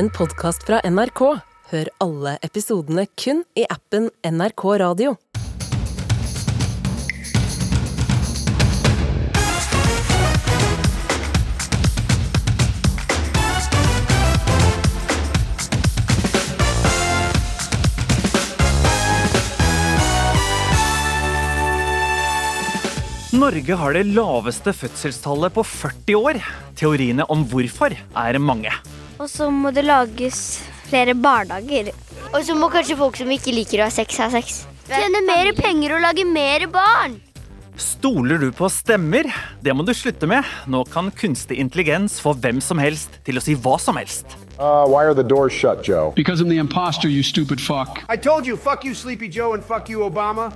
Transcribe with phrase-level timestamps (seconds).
[0.00, 1.20] en podkast fra NRK.
[1.70, 5.10] Hør alle episodene kun i appen NRK Radio.
[23.36, 26.40] Norge har det laveste fødselstallet på 40 år.
[26.80, 28.72] Teoriene om hvorfor er mange.
[29.20, 31.90] Og så må det lages flere barnehager.
[32.32, 34.62] Og så må kanskje folk som ikke liker å ha sex, ha sex.
[34.88, 37.18] Tjene mer penger og lage mer barn.
[37.76, 39.28] Stoler du på stemmer?
[39.60, 40.48] Det må du slutte med.
[40.72, 44.24] Nå kan kunstig intelligens få hvem som helst til å si hva som helst.
[44.56, 46.12] Uh, why are the doors shut, Joe?
[46.16, 48.00] Because I'm the imposter, you stupid fuck.
[48.08, 50.50] I told you, fuck you, Sleepy Joe, and fuck you, Obama.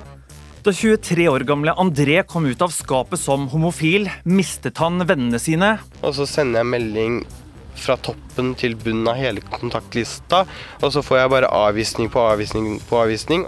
[0.65, 5.75] Da 23 år gamle André kom ut av skapet som homofil, mistet han vennene sine.
[6.01, 7.25] Og så sender jeg melding
[7.87, 10.45] fra toppen til bunnen av hele kontaktlista,
[10.81, 13.47] og så får jeg bare avvisning på avvisning på avvisning.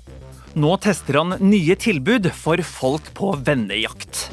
[0.56, 4.28] Nå tester han nye tilbud for folk på vennejakt.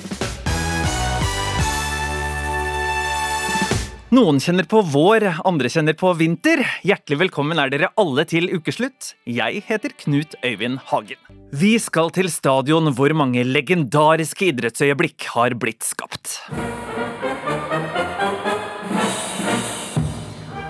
[4.13, 6.59] Noen kjenner på vår, andre kjenner på vinter.
[6.85, 9.15] Hjertelig velkommen er dere alle til ukeslutt.
[9.25, 11.17] Jeg heter Knut Øyvind Hagen.
[11.49, 16.43] Vi skal til stadion hvor mange legendariske idrettsøyeblikk har blitt skapt.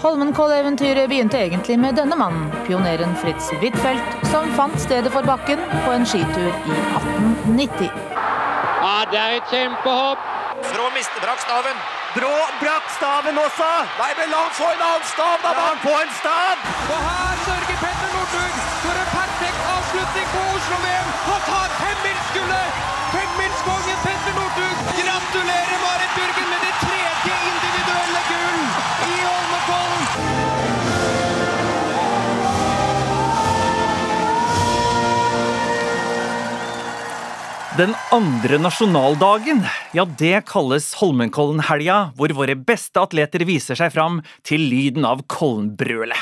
[0.03, 5.93] Holmenkoll-eventyret begynte egentlig med denne mannen, pioneren Fritz Huitfeldt, som fant stedet for bakken på
[5.95, 7.87] en skitur i 1890.
[8.83, 10.25] Ja, det er et kjempehopp.
[10.73, 11.79] Frå mister brakk staven.
[12.17, 13.69] Brå brakk staven også!
[14.01, 15.55] Nei, men la han få en annen stav, da!
[15.55, 16.67] La han få en stav!
[16.83, 21.09] Og her sørger Petter Northug for en perfekt avslutning på Oslo-VM.
[21.29, 21.73] Han tar
[37.73, 39.63] Den andre nasjonaldagen,
[39.97, 46.19] ja det kalles Holmenkollen-helga, hvor våre beste atleter viser seg fram til lyden av Kollenbrølet.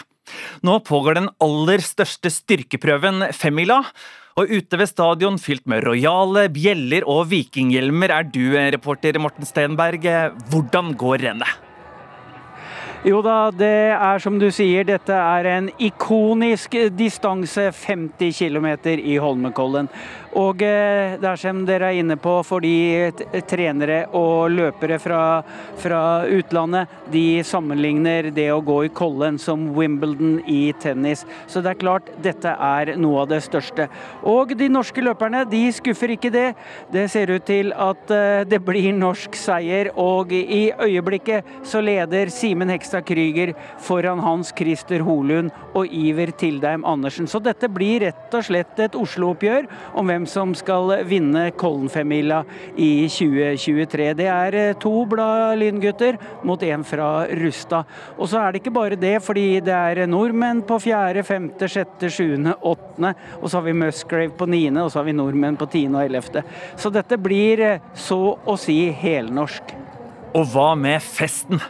[0.63, 3.81] Nå pågår den aller største styrkeprøven, femmila,
[4.39, 10.07] og ute ved stadion fylt med rojale bjeller og vikinghjelmer er du, reporter Morten Stenberg.
[10.53, 11.70] Hvordan går rennet?
[13.01, 19.15] Jo da, det er som du sier, dette er en ikonisk distanse 50 km i
[19.17, 19.87] Holmenkollen.
[20.37, 23.09] Og eh, dersom dere er inne på for de
[23.49, 25.41] trenere og løpere fra,
[25.81, 31.25] fra utlandet, de sammenligner det å gå i Kollen som Wimbledon i tennis.
[31.49, 33.89] Så det er klart, dette er noe av det største.
[34.29, 36.45] Og de norske løperne, de skuffer ikke det.
[36.93, 42.29] Det ser ut til at eh, det blir norsk seier, og i øyeblikket så leder
[42.29, 47.29] Simen Hekstad Krüger foran Hans Christer Holund og Iver Tildheim Andersen.
[47.31, 52.41] Så dette blir rett og slett et Oslo-oppgjør om hvem som skal vinne Kollenfemila
[52.75, 54.09] i 2023.
[54.19, 57.09] Det er eh, to Blad Lyngutter mot en fra
[57.39, 57.87] Rustad.
[58.17, 62.11] Og så er det ikke bare det, fordi det er nordmenn på fjerde, femte, sjette,
[62.11, 63.13] sjuende, åttende.
[63.39, 66.09] Og så har vi Musgrave på niende, og så har vi nordmenn på tiende og
[66.09, 66.43] ellevte.
[66.75, 69.77] Så dette blir eh, så å si helnorsk.
[70.37, 71.61] Og hva med festen?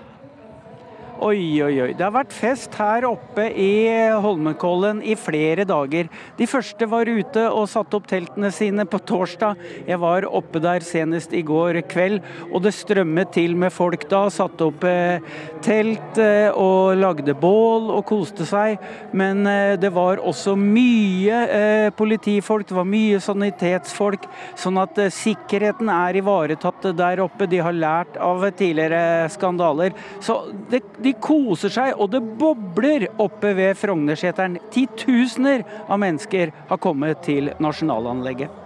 [1.21, 1.91] Oi, oi, oi.
[1.93, 3.85] Det har vært fest her oppe i
[4.23, 6.07] Holmenkollen i flere dager.
[6.39, 9.59] De første var ute og satte opp teltene sine på torsdag.
[9.85, 14.23] Jeg var oppe der senest i går kveld, og det strømmet til med folk da.
[14.33, 15.21] Satte opp eh,
[15.61, 18.81] telt eh, og lagde bål og koste seg.
[19.13, 24.25] Men eh, det var også mye politifolk, det var mye sanitetsfolk.
[24.57, 27.45] Sånn at sikkerheten er ivaretatt der oppe.
[27.45, 29.93] De har lært av tidligere skandaler.
[30.17, 30.41] Så
[30.73, 34.57] det, de de koser seg, og det bobler oppe ved Frognerseteren.
[34.72, 38.59] Titusener av mennesker har kommet til nasjonalanlegget.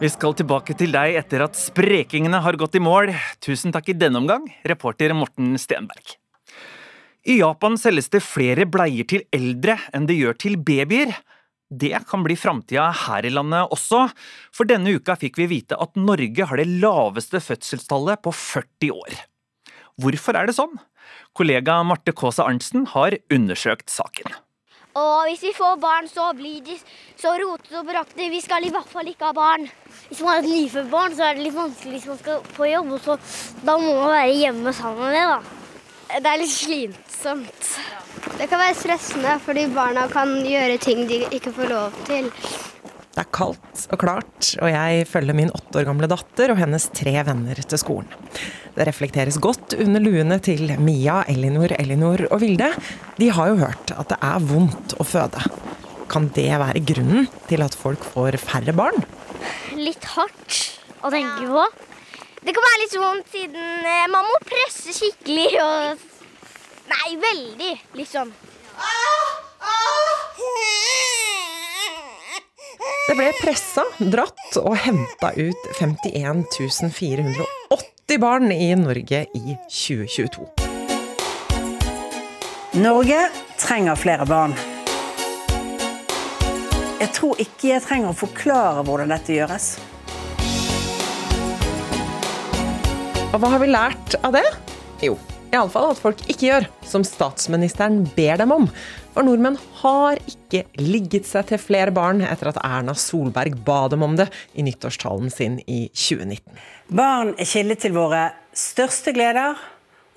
[0.00, 3.12] Vi skal tilbake til deg etter at sprekingene har gått i mål.
[3.44, 6.16] Tusen takk i denne omgang, reporter Morten Stenberg.
[7.28, 11.12] I Japan selges det flere bleier til eldre enn det gjør til babyer.
[11.70, 14.06] Det kan bli framtida her i landet også,
[14.56, 19.20] for denne uka fikk vi vite at Norge har det laveste fødselstallet på 40 år.
[20.00, 20.80] Hvorfor er det sånn?
[21.36, 24.32] Kollega Marte Kaasa Arntzen har undersøkt saken.
[24.98, 26.74] Og hvis vi får barn, så blir de
[27.20, 28.26] så rotete og brakte.
[28.32, 29.68] Vi skal i hvert fall ikke ha barn.
[30.08, 32.66] Hvis man har et nyfødt barn, så er det litt vanskelig hvis man skal på
[32.72, 32.90] jobb.
[32.96, 33.16] Og så,
[33.62, 35.56] da må man være hjemme sammen med det, da.
[36.10, 37.68] Det er litt slitsomt.
[38.40, 42.32] Det kan være stressende, fordi barna kan gjøre ting de ikke får lov til.
[43.20, 46.86] Det er kaldt og klart, og jeg følger min åtte år gamle datter og hennes
[46.96, 48.08] tre venner til skolen.
[48.72, 52.70] Det reflekteres godt under luene til Mia, Elinor, Elinor og Vilde.
[53.20, 55.44] De har jo hørt at det er vondt å føde.
[56.08, 59.04] Kan det være grunnen til at folk får færre barn?
[59.76, 60.56] Litt hardt
[61.04, 61.66] å tenke på.
[62.40, 66.08] Det kan være litt vondt siden eh, man må presse skikkelig og
[66.88, 68.32] Nei, veldig, liksom.
[72.80, 76.44] Det ble pressa, dratt og henta ut 51
[76.94, 80.46] 480 barn i Norge i 2022.
[82.80, 83.20] Norge
[83.58, 84.54] trenger flere barn.
[87.00, 89.72] Jeg tror ikke jeg trenger å forklare hvordan dette gjøres.
[93.30, 94.46] Og hva har vi lært av det?
[95.04, 95.18] Jo,
[95.54, 98.68] iallfall at folk ikke gjør som statsministeren ber dem om.
[99.14, 104.04] For nordmenn har ikke ligget seg til flere barn etter at Erna Solberg ba dem
[104.06, 106.60] om det i nyttårstalen sin i 2019.
[106.94, 109.58] Barn er kilde til våre største gleder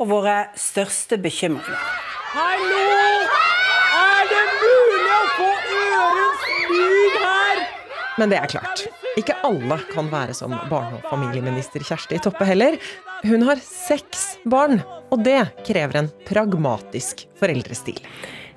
[0.01, 1.77] og våre største bekymringer.
[2.33, 2.83] Hallo!
[3.93, 7.65] Er det mulig å få ørens lyd her?
[8.17, 8.87] Men det er klart.
[9.13, 12.79] Ikke alle kan være som barne- og familieminister Kjersti Toppe heller.
[13.21, 14.79] Hun har seks barn,
[15.13, 17.99] og det krever en pragmatisk foreldrestil.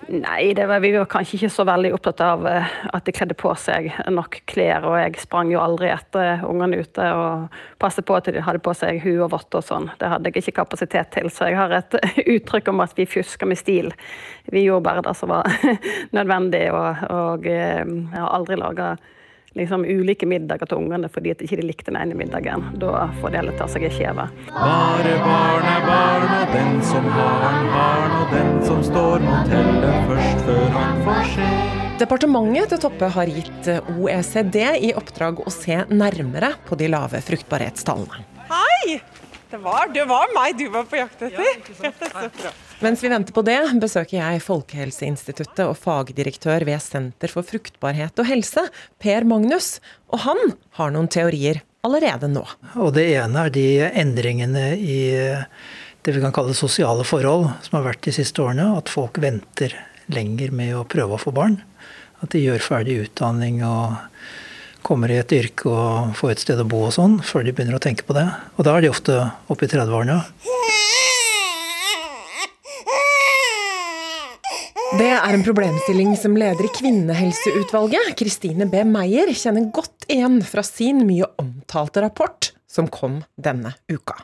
[0.09, 3.51] Nei, var, vi var kanskje ikke så veldig opptatt av eh, at de kledde på
[3.59, 4.87] seg nok klær.
[4.87, 8.73] Og jeg sprang jo aldri etter ungene ute og passet på at de hadde på
[8.79, 9.91] seg hue og votter og sånn.
[10.01, 11.99] Det hadde jeg ikke kapasitet til, så jeg har et
[12.37, 13.91] uttrykk om at vi fusker med stil.
[14.55, 15.53] Vi gjorde bare det som var
[16.17, 18.95] nødvendig, og, og eh, jeg har aldri laga
[19.57, 22.69] liksom ulike middager til ungene fordi at ikke likte den ene middagen.
[22.81, 24.29] Da får de heller ta seg en kjeve.
[24.53, 29.41] Bare barn er barn, og den som har en barn, og den som står må
[29.51, 31.51] telle først før han får se.
[31.97, 38.27] Departementet til Toppe har gitt OECD i oppdrag å se nærmere på de lave fruktbarhetstallene.
[38.51, 38.99] Hei!
[39.51, 42.51] Det var, det var meg du var på jakt etter.
[42.85, 48.27] Mens vi venter på det, besøker jeg Folkehelseinstituttet og fagdirektør ved Senter for fruktbarhet og
[48.27, 48.67] helse,
[49.03, 49.77] Per Magnus.
[50.11, 50.43] Og han
[50.81, 52.43] har noen teorier allerede nå.
[52.75, 55.01] Og Det ene er de endringene i
[56.07, 58.73] det vi kan kalle sosiale forhold som har vært de siste årene.
[58.81, 59.75] At folk venter
[60.11, 61.61] lenger med å prøve å få barn.
[62.19, 63.95] At de gjør ferdig utdanning og
[64.87, 67.79] kommer i et yrke og får et sted å bo og sånn, før de begynner
[67.79, 68.27] å tenke på det.
[68.57, 69.17] Og da er de ofte
[69.51, 70.21] oppe i 30-årene.
[74.97, 78.85] Det er en problemstilling som leder i Kvinnehelseutvalget, Kristine B.
[78.87, 84.23] Meyer, kjenner godt igjen fra sin mye omtalte rapport som kom denne uka.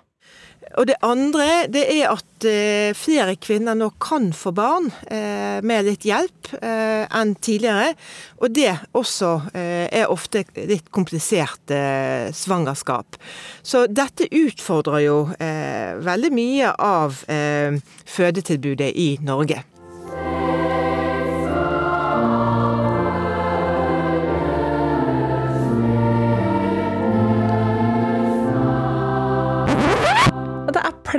[0.81, 5.87] Og det andre det er at eh, flere kvinner nå kan få barn eh, med
[5.89, 7.93] litt hjelp eh, enn tidligere.
[8.41, 11.79] Og det også er ofte litt kompliserte
[12.37, 13.19] svangerskap.
[13.63, 15.19] Så dette utfordrer jo
[16.03, 19.63] veldig mye av fødetilbudet i Norge.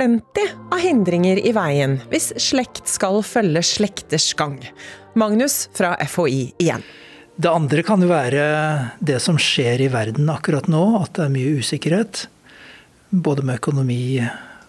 [0.04, 4.58] Plenty av hindringer i veien hvis slekt skal følge slekters gang.
[5.16, 6.84] Magnus fra FHI igjen.
[7.40, 8.42] Det andre kan jo være
[9.00, 12.26] det som skjer i verden akkurat nå, at det er mye usikkerhet.
[13.08, 14.20] Både med økonomi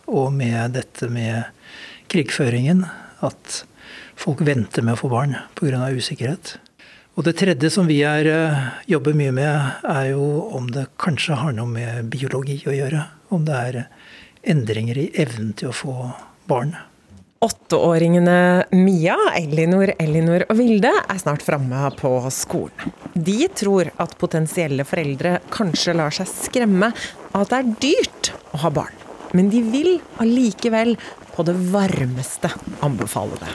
[0.08, 1.52] og med dette med
[2.08, 2.86] krigføringen.
[3.20, 3.66] At
[4.16, 5.84] folk venter med å få barn pga.
[5.92, 6.56] usikkerhet.
[7.20, 8.32] Og det tredje som vi er,
[8.88, 13.04] jobber mye med, er jo om det kanskje har noe med biologi å gjøre.
[13.36, 13.86] Om det er
[14.50, 15.96] endringer i evnen til å få
[16.50, 16.76] barn.
[17.46, 22.94] Åtteåringene Mia, Elinor, Elinor og Vilde er snart framme på skolen.
[23.14, 26.90] De tror at potensielle foreldre kanskje lar seg skremme
[27.34, 29.04] av at det er dyrt å ha barn.
[29.36, 30.96] Men de vil allikevel
[31.36, 32.50] på det varmeste
[32.86, 33.54] anbefale det.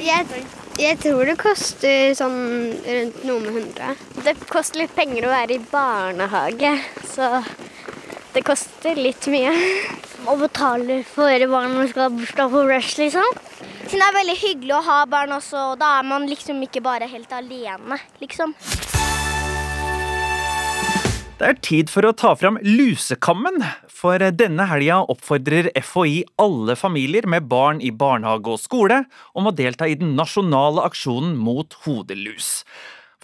[0.00, 0.44] Jeg,
[0.80, 2.38] jeg tror det koster sånn
[2.72, 3.92] rundt noe med hundre.
[4.24, 6.72] Det koster litt penger å være i barnehage,
[7.12, 7.42] så
[8.34, 9.52] det koster litt mye.
[10.28, 13.40] Å betale for barn når man skal ha bursdag på Rush, liksom.
[13.88, 16.82] Siden det er veldig hyggelig å ha barn også, og da er man liksom ikke
[16.84, 18.54] bare helt alene, liksom.
[21.40, 27.24] Det er tid for å ta fram lusekammen, for denne helga oppfordrer FHI alle familier
[27.24, 32.60] med barn i barnehage og skole om å delta i den nasjonale aksjonen mot hodelus.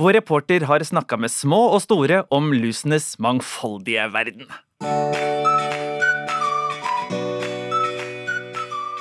[0.00, 4.48] Vår reporter har snakka med små og store om lusenes mangfoldige verden.
[4.80, 4.88] Jeg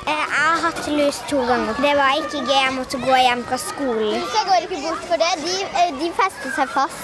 [0.08, 1.74] har hatt lus to ganger.
[1.84, 2.62] Det var ikke gøy.
[2.64, 4.14] Jeg måtte gå hjem fra skolen.
[4.14, 5.32] Lusa går ikke bort for det.
[5.44, 5.56] De,
[6.00, 7.04] de fester seg fast.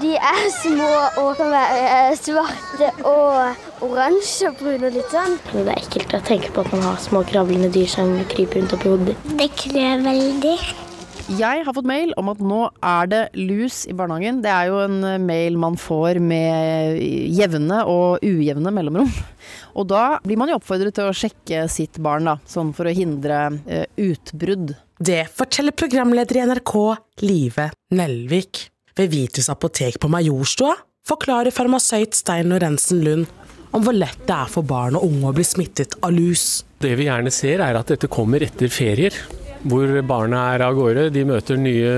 [0.00, 0.88] De er små
[1.20, 5.36] og kan være svarte og oransje og brune og litt sånn.
[5.52, 8.74] Det er ekkelt å tenke på at man har små kravlende dyr som kryper rundt
[8.78, 9.16] oppi hodet.
[9.36, 10.58] Det klør veldig.
[11.26, 14.38] Jeg har fått mail om at nå er det lus i barnehagen.
[14.44, 17.00] Det er jo en mail man får med
[17.34, 19.10] jevne og ujevne mellomrom.
[19.78, 22.94] Og da blir man jo oppfordret til å sjekke sitt barn, da, sånn for å
[22.94, 24.70] hindre uh, utbrudd.
[25.02, 26.74] Det forteller programleder i NRK,
[27.26, 27.66] Live
[27.98, 28.62] Nelvik.
[28.96, 33.26] Ved Vitus apotek på Majorstua forklarer farmasøyt Stein Lorentzen Lund
[33.74, 36.62] om hvor lett det er for barn og unge å bli smittet av lus.
[36.78, 39.18] Det vi gjerne ser er at dette kommer etter ferier
[39.70, 41.08] hvor barna er av gårde.
[41.14, 41.92] De møter nye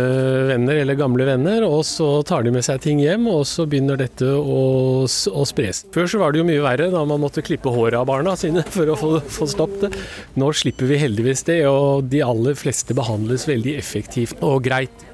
[0.51, 4.01] venner eller gamle venner, og så tar de med seg ting hjem, og så begynner
[4.01, 4.63] dette å,
[5.05, 5.85] å spres.
[5.95, 8.65] Før så var det jo mye verre, da man måtte klippe håret av barna sine
[8.77, 10.07] for å få, få stoppet det.
[10.41, 15.09] Nå slipper vi heldigvis det, og de aller fleste behandles veldig effektivt og greit.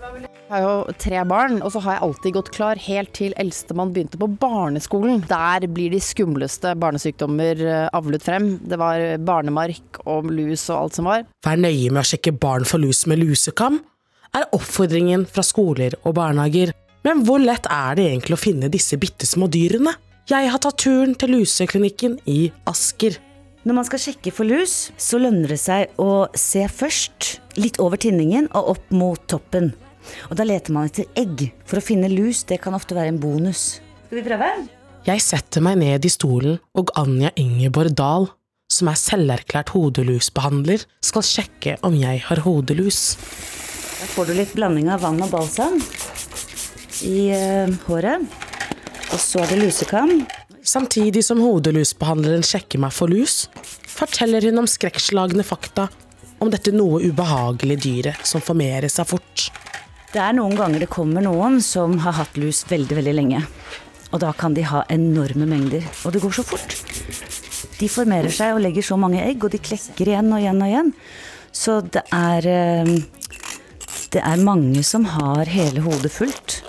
[0.45, 3.95] Jeg har jo tre barn, og så har jeg alltid gått klar helt til eldstemann
[3.95, 5.23] begynte på barneskolen.
[5.31, 8.51] Der blir de skumleste barnesykdommer eh, avlet frem.
[8.61, 11.25] Det var barnemark og lus og alt som var.
[11.47, 13.81] Vær nøye med å sjekke barn for lus med lusekam,
[14.37, 16.75] er oppfordringen fra skoler og barnehager.
[17.09, 19.95] Men hvor lett er det egentlig å finne disse bitte små dyrene?
[20.29, 23.17] Jeg har tatt turen til luseklinikken i Asker.
[23.65, 28.01] Når man skal sjekke for lus, så lønner det seg å se først litt over
[28.01, 29.73] tinningen og opp mot toppen.
[30.31, 31.49] Og da leter man etter egg.
[31.69, 33.81] For å finne lus, det kan ofte være en bonus.
[34.07, 34.51] Skal vi prøve?
[35.05, 38.31] Jeg setter meg ned i stolen, og Anja Ingeborg Dahl,
[38.73, 43.19] som er selverklært hodelusbehandler, skal sjekke om jeg har hodelus.
[44.01, 45.77] Da får du litt blanding av vann og balsam
[47.05, 48.25] i uh, håret.
[49.13, 50.23] Og så er det lusekam.
[50.65, 53.51] Samtidig som hodelusbehandleren sjekker meg for lus,
[53.95, 55.91] forteller hun om skrekkslagne fakta
[56.41, 59.51] om dette noe ubehagelige dyret som formerer seg fort.
[60.14, 63.40] Det er noen ganger det kommer noen som har hatt lus veldig, veldig lenge.
[64.14, 65.83] Og da kan de ha enorme mengder.
[66.06, 66.76] Og det går så fort.
[67.80, 70.71] De formerer seg og legger så mange egg, og de klekker igjen og igjen og
[70.71, 70.92] igjen.
[71.50, 72.94] Så det er eh,
[74.14, 76.61] Det er mange som har hele hodet fullt.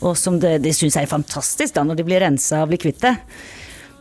[0.00, 3.04] Og som det, de syns er fantastisk da når de blir rensa og blir kvitt
[3.04, 3.12] det.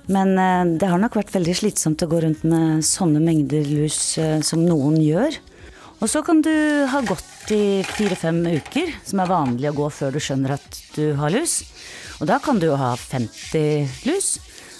[0.07, 4.15] Men eh, det har nok vært veldig slitsomt å gå rundt med sånne mengder lus
[4.23, 5.35] eh, som noen gjør.
[5.99, 6.53] Og så kan du
[6.87, 7.03] ha
[7.43, 11.31] gått i fire-fem uker, som er vanlig å gå før du skjønner at du har
[11.31, 11.63] lus.
[12.21, 14.39] Og da kan du jo ha 50 lus.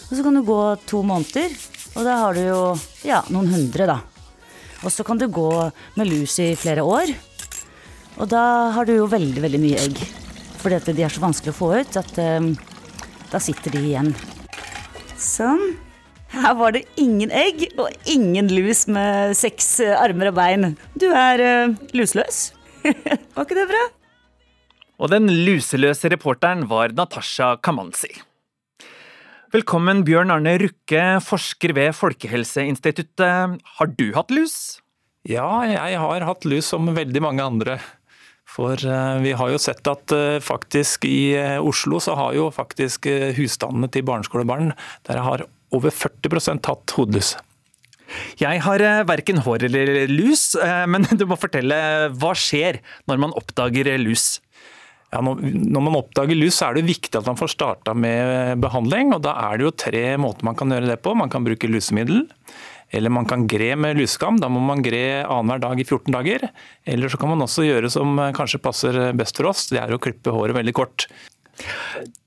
[0.09, 1.51] Og så kan du gå to måneder,
[1.95, 2.61] og da har du jo
[3.03, 3.99] ja, noen hundre, da.
[4.83, 5.49] Og så kan du gå
[5.95, 7.11] med lus i flere år.
[8.19, 9.99] Og da har du jo veldig, veldig mye egg.
[10.61, 12.53] Fordi at de er så vanskelig å få ut at um,
[13.31, 14.13] da sitter de igjen.
[15.19, 15.73] Sånn.
[16.33, 20.71] Her var det ingen egg og ingen lus med seks eh, armer og bein.
[20.97, 22.47] Du er uh, lusløs.
[23.35, 23.81] var ikke det bra?
[24.97, 28.09] Og den luseløse reporteren var Natasha Kamanzi.
[29.53, 33.61] Velkommen, Bjørn Arne Rukke, forsker ved Folkehelseinstituttet.
[33.77, 34.79] Har du hatt lus?
[35.29, 37.77] Ja, jeg har hatt lus som veldig mange andre.
[38.49, 43.05] For uh, vi har jo sett at faktisk i Oslo så har jo faktisk
[43.37, 44.73] husstandene til barneskolebarn
[45.05, 47.33] der har over 40 tatt hodelus.
[48.41, 51.77] Jeg har eh, verken hår eller lus, eh, men du må fortelle
[52.13, 54.37] hva skjer når man oppdager lus?
[55.13, 59.11] Ja, når man oppdager lus, så er det viktig at man får starta med behandling.
[59.13, 61.13] og Da er det jo tre måter man kan gjøre det på.
[61.13, 62.23] Man kan bruke lusemiddel.
[62.93, 64.39] Eller man kan gre med lusekam.
[64.41, 66.47] Da må man gre annenhver dag i 14 dager.
[66.89, 70.01] Eller så kan man også gjøre som kanskje passer best for oss, det er å
[70.01, 71.05] klippe håret veldig kort.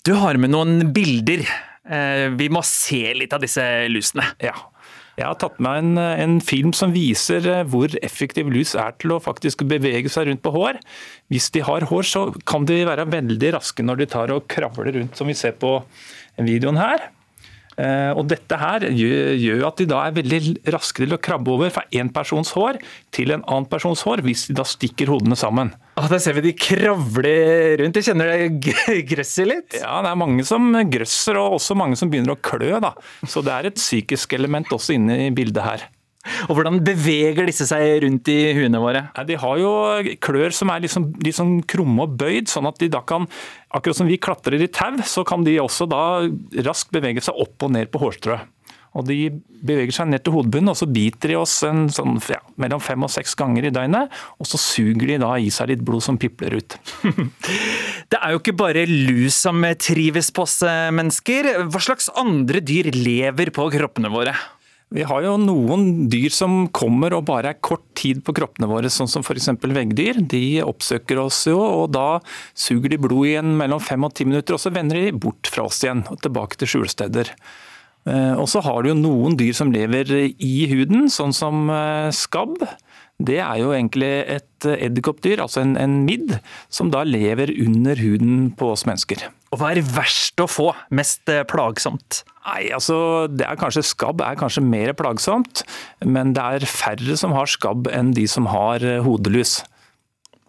[0.07, 3.63] Du har med noen bilder Eh, vi må se litt av disse
[3.93, 4.25] lusene.
[4.43, 4.57] Ja.
[5.17, 9.15] Jeg har tatt med en, en, film som viser eh, hvor effektiv lus er til
[9.15, 10.77] å faktisk bevege seg rundt på hår.
[11.33, 14.93] Hvis de har hår, så kan de være veldig raske når de tar og kravler
[14.99, 15.79] rundt, som vi ser på
[16.37, 17.09] videoen her.
[17.77, 20.41] Eh, og Dette her gjør at de da er veldig
[20.73, 22.79] raske til å krabbe over fra én persons hår
[23.15, 25.75] til en annen persons hår, hvis de da stikker hodene sammen.
[25.97, 28.01] Ah, der ser vi de kravler rundt.
[28.01, 29.79] Jeg kjenner det grøsser litt?
[29.81, 32.75] Ja, det er mange som grøsser, og også mange som begynner å klø.
[32.85, 32.93] da.
[33.29, 35.87] Så det er et psykisk element også inne i bildet her.
[36.49, 39.07] Og Hvordan beveger disse seg rundt i huene våre?
[39.29, 39.73] De har jo
[40.23, 43.29] klør som er liksom, liksom krumme og bøyd, sånn at de da kan
[43.77, 46.03] Akkurat som vi klatrer i tau, så kan de også da
[46.65, 48.47] raskt bevege seg opp og ned på hårstrået.
[48.97, 49.29] Og De
[49.67, 53.03] beveger seg ned til hodebunnen, og så biter de oss en, sånn, ja, mellom fem
[53.05, 54.13] og seks ganger i døgnet.
[54.41, 56.79] Og så suger de da i seg litt blod som pipler ut.
[58.13, 60.61] Det er jo ikke bare lus som trives på oss
[60.95, 61.51] mennesker.
[61.67, 64.37] Hva slags andre dyr lever på kroppene våre?
[64.95, 68.91] Vi har jo noen dyr som kommer og bare er kort tid på kroppene våre,
[68.93, 69.49] sånn som f.eks.
[69.59, 70.21] veggdyr.
[70.31, 72.21] De oppsøker oss jo, og da
[72.55, 75.67] suger de blod igjen mellom fem og ti minutter, og så vender de bort fra
[75.67, 77.33] oss igjen og tilbake til skjulesteder.
[78.07, 82.15] Eh, og så har du jo noen dyr som lever i huden, sånn som eh,
[82.15, 82.55] skabb.
[83.17, 86.35] Det er jo egentlig et edderkoppdyr, altså en, en midd,
[86.69, 89.25] som da lever under huden på oss mennesker.
[89.55, 90.73] Og hva er verst å få?
[90.93, 92.25] Mest eh, plagsomt?
[92.45, 92.99] Nei, altså
[93.33, 95.65] det er kanskje Skabb er kanskje mer plagsomt,
[96.05, 99.63] men det er færre som har skabb enn de som har eh, hodelus.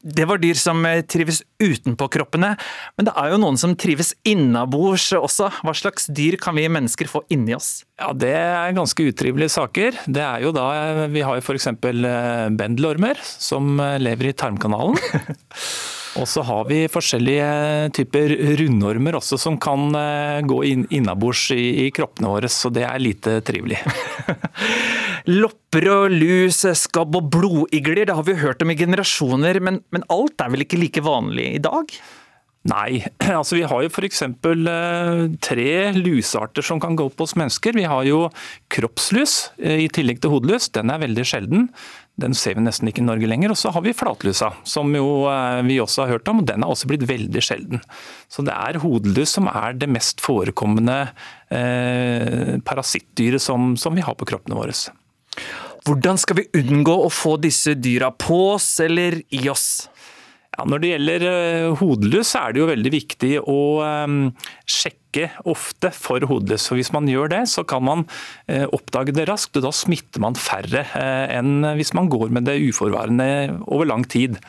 [0.03, 2.53] Det var dyr som eh, trives utenpå kroppene,
[2.97, 5.49] men det er jo noen som trives innabords også.
[5.65, 7.81] Hva slags dyr kan vi mennesker få inni oss?
[7.99, 9.97] Ja, Det er ganske utrivelige saker.
[10.05, 11.71] Det er jo da, Vi har jo f.eks.
[11.81, 14.99] bendelormer, som lever i tarmkanalen.
[16.17, 17.47] Og så har vi forskjellige
[17.97, 22.85] typer rundormer også, som kan eh, gå inn innabords i, i kroppene våre, så det
[22.87, 23.79] er lite trivelig.
[25.41, 30.07] Lopper og lus, skabb og blodigler, det har vi hørt om i generasjoner, men, men
[30.13, 31.93] alt er vel ikke like vanlig i dag?
[32.67, 33.03] Nei,
[33.39, 34.23] altså vi har jo f.eks.
[34.25, 37.77] Eh, tre lusearter som kan gå opp hos mennesker.
[37.77, 38.25] Vi har jo
[38.73, 41.69] kroppslus eh, i tillegg til hodelus, den er veldig sjelden.
[42.17, 43.53] Den ser vi nesten ikke i Norge lenger.
[43.53, 46.41] Og så har vi flatlusa, som jo eh, vi også har hørt om.
[46.41, 47.83] og Den er også blitt veldig sjelden.
[48.31, 50.99] Så det er hodelus som er det mest forekommende
[51.53, 54.73] eh, parasittdyret som, som vi har på kroppene våre.
[55.87, 59.87] Hvordan skal vi unngå å få disse dyra på oss eller i oss?
[60.57, 64.15] Ja, når det gjelder uh, hodelus, er det jo veldig viktig å um,
[64.65, 66.65] sjekke ofte for hodelus.
[66.69, 68.07] For hvis man gjør det, så kan man
[68.49, 72.49] uh, oppdage det raskt, og da smitter man færre uh, enn hvis man går med
[72.49, 73.29] det uforvarende
[73.67, 74.39] over lang tid.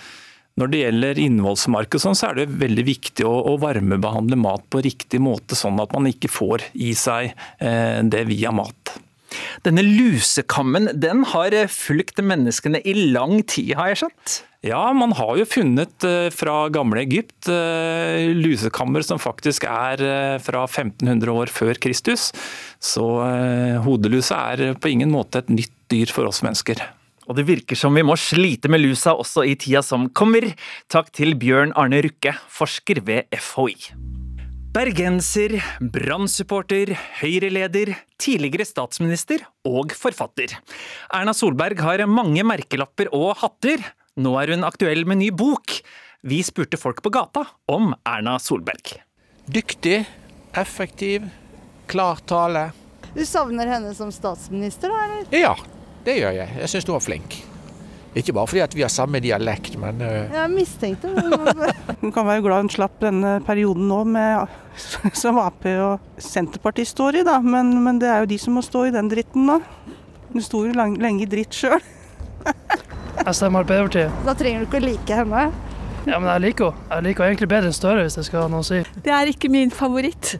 [0.58, 5.20] Når det gjelder innvollsmark, sånn, så er det veldig viktig å, varmebehandle mat på riktig
[5.22, 7.30] måte, sånn at man ikke får i seg
[8.10, 8.96] det via mat.
[9.66, 14.38] Denne lusekammen den har fulgt menneskene i lang tid, har jeg skjønt?
[14.66, 20.38] Ja, man har jo funnet eh, fra gamle Egypt eh, lusekammer som faktisk er eh,
[20.42, 22.32] fra 1500 år før Kristus.
[22.82, 23.06] Så
[23.84, 26.82] hodelusa er på ingen måte et nytt dyr for oss mennesker.
[27.28, 30.50] Og det virker som vi må slite med lusa også i tida som kommer.
[30.90, 34.07] Takk til Bjørn Arne Rukke, forsker ved FHI.
[34.78, 40.52] Bergenser, Brann-supporter, Høyre-leder, tidligere statsminister og forfatter.
[41.10, 43.82] Erna Solberg har mange merkelapper og hatter.
[44.22, 45.80] Nå er hun aktuell med ny bok.
[46.22, 48.94] Vi spurte folk på gata om Erna Solberg.
[49.50, 50.04] Dyktig,
[50.54, 51.26] effektiv,
[51.90, 52.68] klar tale.
[53.16, 55.04] Du savner henne som statsminister, da?
[55.08, 55.38] eller?
[55.42, 55.56] Ja,
[56.06, 56.54] det gjør jeg.
[56.62, 57.40] Jeg syns hun var flink.
[58.18, 60.32] Ikke bare fordi at vi har samme dialekt, men uh...
[60.34, 61.12] Jeg mistenkte
[62.00, 64.56] Hun kan være glad hun slapp denne perioden nå med,
[65.22, 67.38] som Ap og Senterpartiet står i, da.
[67.44, 69.60] Men, men, det er jo de som må stå i den dritten nå.
[70.32, 71.78] Hun sto jo lenge i dritt sjøl.
[72.44, 74.22] Jeg stemmer Arbeiderpartiet.
[74.26, 75.48] Da trenger du ikke å like henne?
[76.06, 76.86] Ja, men jeg liker henne.
[76.92, 78.78] Jeg liker henne egentlig bedre enn Støre, hvis jeg skal ha noe å si.
[79.04, 80.36] Det er ikke min favoritt.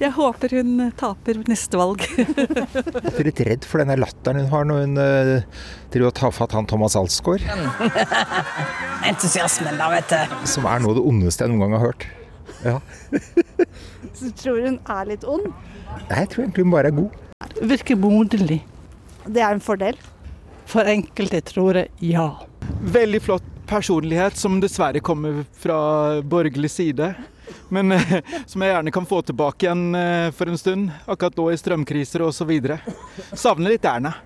[0.00, 2.04] Jeg håper hun taper neste valg.
[2.16, 6.34] jeg er litt redd for denne latteren hun har når hun uh, driver og tar
[6.36, 7.44] fatt han Thomas Alsgaard.
[9.10, 10.38] Entusiasmen, da, vet du.
[10.48, 12.08] Som er noe av det ondeste jeg noen gang har hørt.
[12.64, 12.78] Ja.
[14.16, 15.50] Så tror hun er litt ond?
[16.08, 17.20] Nei, jeg tror egentlig hun bare er god.
[17.70, 18.60] Virker moderlig.
[19.26, 19.98] Det er en fordel?
[20.70, 22.28] For enkelte tror jeg ja.
[22.94, 27.14] Veldig flott personlighet som dessverre kommer fra borgerlig side.
[27.68, 30.90] Men eh, som jeg gjerne kan få tilbake igjen eh, for en stund.
[31.06, 32.50] Akkurat nå i strømkriser osv.
[33.32, 34.16] Savner litt Erna.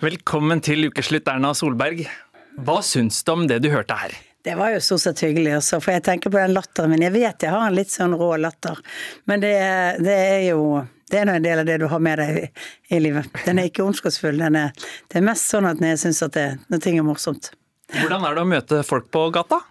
[0.00, 2.06] Velkommen til ukeslutt, Erna Solberg.
[2.64, 4.16] Hva syns du om det du hørte her?
[4.44, 7.04] Det var jo stort sett hyggelig, også, for jeg tenker på den latteren min.
[7.04, 8.78] Jeg vet jeg har en litt sånn rå latter,
[9.28, 9.52] men det,
[10.00, 10.62] det er jo
[11.10, 12.48] det er en del av det du har med deg i,
[12.96, 13.28] i livet.
[13.44, 14.40] Den er ikke ondskapsfull.
[14.44, 14.72] Er,
[15.10, 17.50] det er mest sånn at jeg syns at det, når ting er morsomt.
[17.88, 19.62] Hvordan er det å møte folk på gata?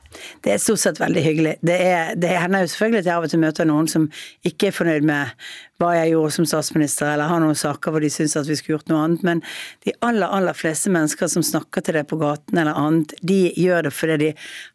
[0.42, 1.52] Det er stort sett veldig hyggelig.
[1.62, 4.08] Det, er, det hender jo selvfølgelig at jeg av og til møter noen som
[4.48, 5.44] ikke er fornøyd med
[5.78, 8.80] hva jeg gjorde som statsminister, eller har noen saker hvor de syns at vi skulle
[8.80, 9.26] gjort noe annet.
[9.28, 9.44] Men
[9.86, 13.86] de aller, aller fleste mennesker som snakker til deg på gaten eller annet, de gjør
[13.86, 14.32] det fordi de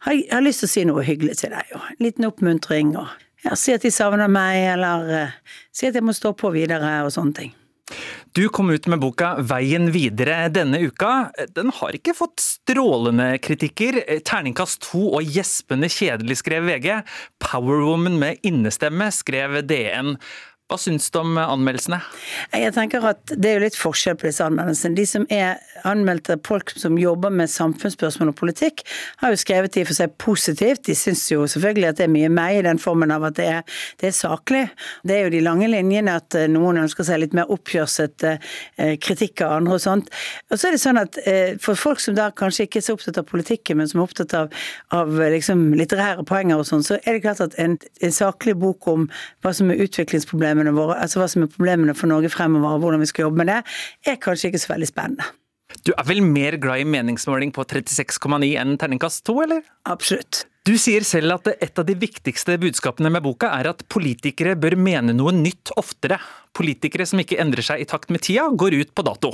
[0.07, 1.75] har, har lyst til å si noe hyggelig til deg.
[1.75, 2.95] Og en liten oppmuntring.
[3.01, 3.11] og
[3.43, 7.01] ja, si at de savner meg, eller uh, si at jeg må stå på videre,
[7.03, 7.57] og sånne ting.
[8.35, 11.31] Du kom ut med boka 'Veien videre' denne uka.
[11.53, 13.99] Den har ikke fått strålende kritikker.
[14.25, 17.03] Terningkast to og gjespende kjedelig, skrev VG.
[17.37, 20.17] 'Powerwoman med innestemme', skrev DN.
[20.73, 21.99] Hva syns du om anmeldelsene?
[22.57, 24.97] Jeg tenker at Det er jo litt forskjell på disse anmeldelsene.
[24.97, 28.81] De som er anmeldte folk som jobber med samfunnsspørsmål og politikk,
[29.21, 30.87] har jo skrevet i og for seg positivt.
[30.87, 33.49] De syns jo selvfølgelig at det er mye meg i den formen av at det
[33.51, 34.63] er, det er saklig.
[35.05, 38.97] Det er jo de lange linjene at eh, noen ønsker seg litt mer oppkjørset eh,
[39.03, 40.09] kritikk av andre og sånt.
[40.49, 42.97] Og så er det sånn at eh, for folk som da kanskje ikke er så
[42.97, 44.57] opptatt av politikken, men som er opptatt av,
[44.97, 48.89] av liksom litterære poenger og sånn, så er det klart at en, en saklig bok
[48.89, 49.09] om
[49.45, 49.85] hva som er
[50.63, 53.43] utviklingsproblemene våre, altså hva som er problemene for Norge fremover og hvordan vi skal jobbe
[53.43, 53.63] med det,
[54.07, 55.25] er kanskje ikke så veldig spennende.
[55.87, 59.63] Du er vel mer glad i meningsmåling på 36,9 enn terningkast 2, eller?
[59.89, 60.47] Absolutt.
[60.63, 64.77] Du sier selv at et av de viktigste budskapene med boka er at politikere bør
[64.79, 66.21] mene noe nytt oftere.
[66.55, 69.33] Politikere som ikke endrer seg i takt med tida, går ut på dato.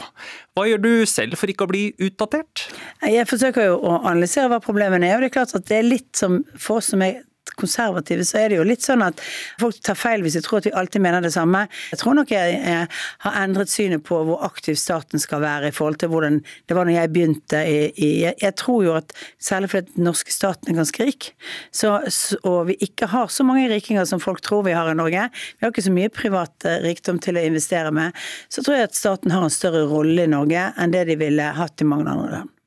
[0.57, 2.71] Hva gjør du selv for ikke å bli utdatert?
[3.03, 5.91] Jeg forsøker jo å analysere hva problemene er, og det er klart at det er
[5.91, 7.27] litt som for oss som er
[7.59, 9.21] konservative, så er det jo litt sånn at
[9.61, 11.64] folk tar feil hvis de tror at vi alltid mener det samme.
[11.92, 12.88] Jeg tror nok jeg, jeg
[13.25, 16.88] har endret synet på hvor aktiv staten skal være i forhold til hvordan det var
[16.88, 20.81] når jeg begynte i, i Jeg tror jo at særlig fordi den norske staten er
[20.81, 21.31] ganske rik,
[21.75, 21.99] så,
[22.42, 25.66] og vi ikke har så mange rikinger som folk tror vi har i Norge, vi
[25.66, 28.16] har ikke så mye privat eh, rikdom til å investere med,
[28.53, 31.53] så tror jeg at staten har en større rolle i Norge enn det de ville
[31.59, 32.58] hatt i mange andre land.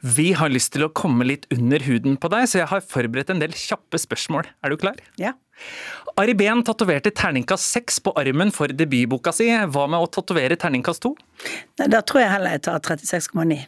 [0.00, 3.32] Vi har lyst til å komme litt under huden på deg, så jeg har forberedt
[3.34, 4.48] en del kjappe spørsmål.
[4.64, 5.00] Er du klar?
[5.20, 5.34] Ja.
[6.20, 9.50] Ari Behn tatoverte terningkast seks på armen for debutboka si.
[9.50, 11.14] Hva med å tatovere terningkast to?
[11.76, 13.60] Da tror jeg heller jeg tar 36,9.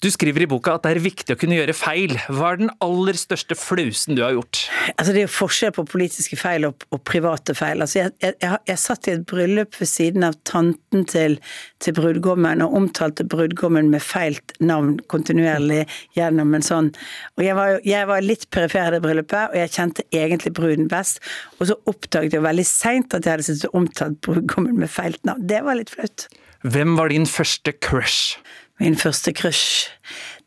[0.00, 2.14] Du skriver i boka at det er viktig å kunne gjøre feil.
[2.32, 4.60] Hva er den aller største flausen du har gjort?
[4.94, 7.84] Altså Det er jo forskjell på politiske feil og, og private feil.
[7.84, 11.36] Altså jeg, jeg, jeg, jeg, satt i et bryllup ved siden av tanten til,
[11.82, 15.82] til brudgommen og omtalte brudgommen med feilt navn kontinuerlig
[16.16, 16.92] gjennom en sånn
[17.36, 20.88] Og jeg var, jeg var litt perifer i det bryllupet, og jeg kjente egentlig bruden
[20.92, 21.20] best.
[21.58, 25.20] Og så oppdaget jeg veldig seint at jeg hadde sittet og omtalt brudgommen med feilt
[25.28, 25.44] navn.
[25.48, 26.28] Det var litt flaut.
[26.66, 28.38] Hvem var din første crush?
[28.82, 29.88] Min første crush,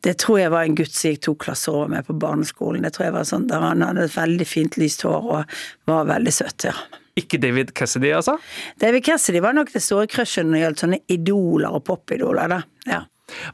[0.05, 2.85] det tror jeg var en gutt som gikk to klasser over meg på barneskolen.
[2.85, 6.09] Det tror jeg var sånn, der Han hadde et veldig fint lyst hår og var
[6.09, 6.75] veldig søt, ja.
[7.19, 8.37] Ikke David Cassidy, altså?
[8.79, 12.61] David Cassidy var nok det store crushet når det gjaldt sånne idoler og popidoler, da.
[12.87, 13.01] Ja.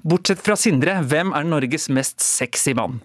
[0.03, 2.99] Bortsett fra Sindre, hvem er Norges mest sexy mann?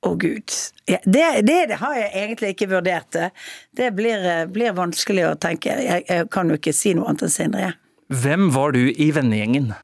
[0.00, 0.48] Å oh, gud.
[0.88, 3.12] Ja, det, det, det, har jeg egentlig ikke vurdert.
[3.12, 3.28] Det,
[3.76, 5.76] det blir, blir, vanskelig å tenke.
[5.76, 7.70] Jeg, jeg, kan jo ikke si noe annet enn Sindre.
[8.08, 9.74] Hvem var du i vennegjengen?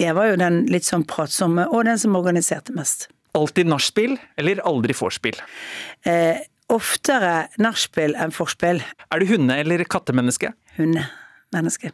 [0.00, 3.08] Jeg var jo den litt sånn pratsomme, og den som organiserte mest.
[3.34, 5.38] Alltid nachspiel, eller aldri vorspiel?
[6.06, 6.40] Eh,
[6.72, 8.82] oftere nachspiel enn vorspiel.
[9.10, 10.52] Er du hunde- eller kattemenneske?
[10.78, 11.92] Hundemenneske.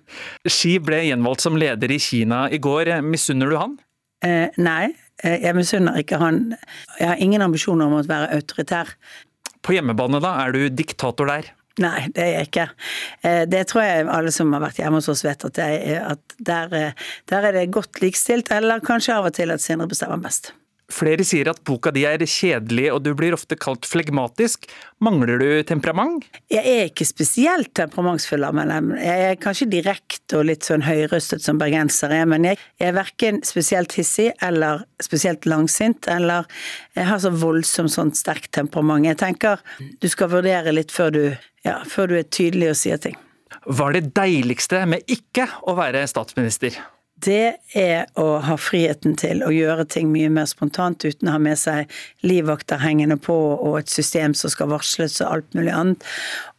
[0.48, 2.92] Xi ble gjenvalgt som leder i Kina i går.
[3.04, 3.78] Misunner du han?
[4.22, 6.56] Eh, nei, eh, jeg misunner ikke han.
[6.98, 8.94] Jeg har ingen ambisjoner om å være autoritær.
[9.62, 10.46] På hjemmebane, da?
[10.46, 11.50] Er du diktator der?
[11.78, 12.66] Nei, det er jeg ikke.
[13.22, 16.34] Eh, det tror jeg alle som har vært hjemme hos oss vet, at, jeg, at
[16.38, 20.20] der, eh, der, er det godt likestilt, eller kanskje av og til at Sindre bestemmer
[20.20, 20.52] mest.
[20.90, 24.66] Flere sier at boka di er kjedelig, og du blir ofte kalt flegmatisk.
[25.04, 26.26] Mangler du temperament?
[26.50, 28.72] Jeg er ikke spesielt temperamentsfull meg.
[28.98, 33.40] Jeg er kanskje direkte og litt sånn høyrøstet som bergenser er, men jeg er verken
[33.46, 36.48] spesielt hissig eller spesielt langsint, eller
[36.98, 39.06] jeg har så voldsomt sånn sterkt temperament.
[39.06, 39.62] Jeg tenker
[40.02, 41.24] du skal vurdere litt før du,
[41.66, 43.18] ja, før du er tydelig og sier ting.
[43.66, 46.78] Hva er det deiligste med ikke å være statsminister?
[47.24, 51.40] Det er å ha friheten til å gjøre ting mye mer spontant uten å ha
[51.42, 51.90] med seg
[52.26, 56.06] livvakter hengende på og et system som skal varsles og alt mulig annet.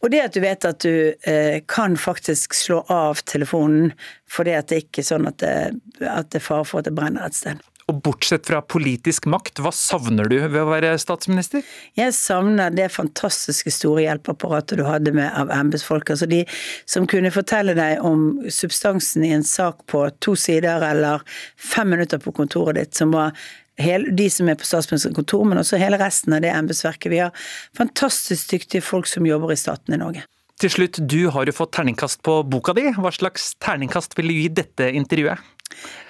[0.02, 3.92] Og det at du vet at du eh, kan faktisk slå av telefonen
[4.32, 5.54] fordi det ikke er sånn at det,
[6.00, 7.60] at det er fare for at det brenner et sted.
[7.90, 11.64] Og bortsett fra politisk makt, hva savner du ved å være statsminister?
[11.98, 16.12] Jeg savner det fantastiske store hjelpeapparatet du hadde med av embetsfolk.
[16.14, 16.44] Altså de
[16.86, 21.24] som kunne fortelle deg om substansen i en sak på to sider eller
[21.58, 23.34] fem minutter på kontoret ditt, som var
[23.76, 27.10] de som er på statsministerens kontor, men også hele resten av det embetsverket.
[27.10, 27.32] Vi har
[27.76, 30.22] fantastisk dyktige folk som jobber i staten i Norge.
[30.62, 32.84] Til slutt, du har jo fått terningkast på boka di.
[32.94, 35.40] Hva slags terningkast vil du gi dette intervjuet?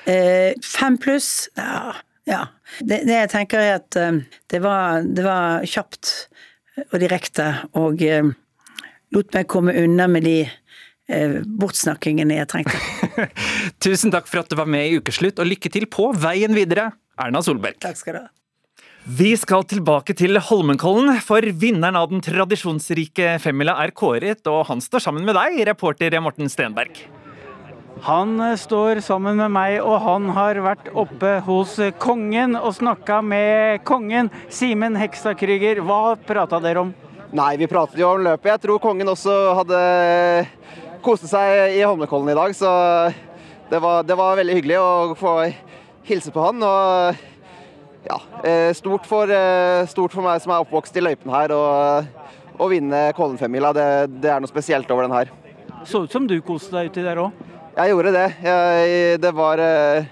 [0.05, 1.47] Eh, fem pluss?
[1.57, 1.95] Ja.
[2.29, 2.43] ja.
[2.77, 4.19] Det, det, jeg tenker er at uh,
[4.53, 6.13] det, var, det, var, kjapt
[6.91, 7.47] og direkte,
[7.81, 8.29] og eh,
[9.17, 13.27] lot meg komme unna med de eh, bortsnakkingene jeg trengte.
[13.85, 16.91] Tusen takk for at du var med i Ukeslutt, og lykke til på veien videre,
[17.21, 17.81] Erna Solberg.
[17.81, 18.29] Takk skal du ha.
[19.03, 24.79] Vi skal tilbake til Holmenkollen, for vinneren av den tradisjonsrike femmila er kåret, og han
[24.79, 27.01] står sammen med deg, reporter Morten Stenberg.
[28.07, 33.19] Han eh, står sammen med meg, og han har vært oppe hos kongen og snakka
[33.27, 34.31] med kongen.
[34.55, 36.95] Simen Hekstad Krüger, hva prata dere om?
[37.35, 38.53] Nei, vi pratet jo om løpet.
[38.55, 39.35] Jeg tror kongen også
[39.65, 39.83] hadde
[41.03, 42.71] koste seg i Holmenkollen i dag, så
[43.67, 45.37] det var, det var veldig hyggelig å få
[46.07, 46.63] hilse på han.
[46.63, 47.31] Og
[48.09, 52.69] ja, eh, stort for, eh, stort for meg som er oppvokst i løypen her, å
[52.71, 53.87] vinne Kollen-femmila, det,
[54.23, 55.33] det er noe spesielt over den her.
[55.89, 57.33] Så ut som du koste deg uti der òg.
[57.73, 58.27] Jeg gjorde det.
[58.45, 60.05] Jeg, det, var, eh,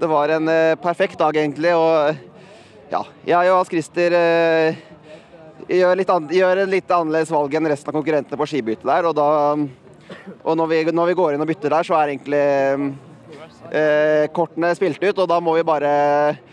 [0.00, 1.74] det var en eh, perfekt dag, egentlig.
[1.76, 2.16] Og
[2.90, 4.78] ja, jeg og Hans Christer eh,
[5.68, 9.10] gjør, litt an, gjør en litt annerledes valg enn resten av konkurrentene på skibyttet der.
[9.10, 9.28] Og, da,
[10.40, 12.42] og når, vi, når vi går inn og bytter der, så er egentlig
[13.70, 15.20] eh, kortene spilt ut.
[15.20, 15.92] Og da må vi bare,
[16.32, 16.45] ba,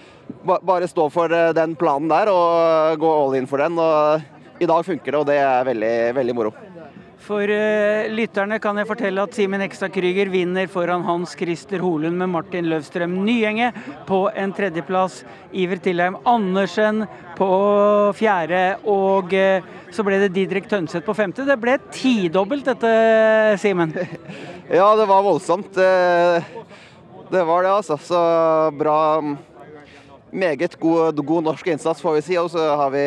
[0.43, 3.79] bare stå for eh, den planen der og gå all in for den.
[3.79, 6.53] Og i dag funker det, og det er veldig, veldig moro.
[7.23, 12.19] For uh, lytterne kan jeg fortelle at Simen Ekstad Krüger vinner foran Hans Christer Holund
[12.19, 13.69] med Martin Løvstrøm Nyenge
[14.09, 15.21] på en tredjeplass.
[15.55, 17.05] Iver Tillheim Andersen
[17.37, 17.47] på
[18.19, 21.47] fjerde, og uh, så ble det Didrik Tønseth på femte.
[21.47, 22.93] Det ble tidobbelt dette,
[23.63, 23.95] Simen?
[24.73, 25.73] Ja, det var voldsomt.
[25.75, 26.43] Det,
[27.29, 27.97] det var det, altså.
[27.99, 28.19] Så
[28.79, 28.95] bra.
[30.33, 32.37] Meget god, god norsk innsats, får vi si.
[32.41, 33.03] Og så har vi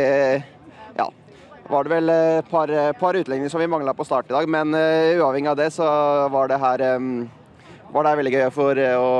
[1.69, 4.49] var det vel et par, par utlendinger som vi mangla på start i dag.
[4.49, 5.87] Men uh, uavhengig av det, så
[6.31, 7.27] var det her um,
[7.91, 9.11] var det veldig gøy for å,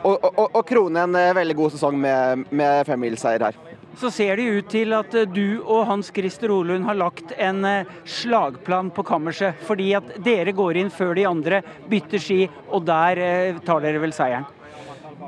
[0.00, 3.60] å, å, å, krone en veldig god sesong med, med femmilsseier her.
[4.00, 7.64] Så ser det ut til at du og Hans Christer Olund har lagt en
[8.04, 9.60] slagplan på kammerset.
[9.68, 14.16] Fordi at dere går inn før de andre bytter ski, og der tar dere vel
[14.16, 14.48] seieren?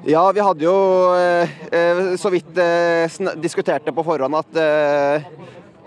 [0.06, 0.76] Ja, vi hadde jo
[2.16, 2.60] så vidt
[3.42, 4.58] diskutert det på forhånd at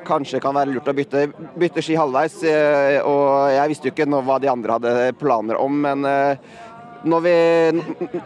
[0.08, 1.28] kanskje kan være lurt å bytte,
[1.60, 2.42] bytte ski halvveis.
[2.48, 6.52] Eh, og jeg visste jo ikke hva de andre hadde planer om, men eh,
[7.02, 7.36] når vi,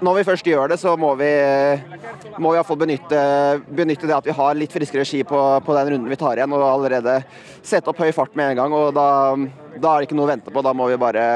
[0.04, 1.30] når vi først gjør det, så må vi,
[2.44, 3.22] må vi iallfall benytte,
[3.72, 6.56] benytte det at vi har litt friskere ski på, på, den runden vi tar igjen,
[6.56, 7.22] og allerede
[7.62, 8.76] sette opp høy fart med en gang.
[8.76, 9.08] og Da,
[9.78, 11.28] da er det ikke noe å vente på, da må vi bare,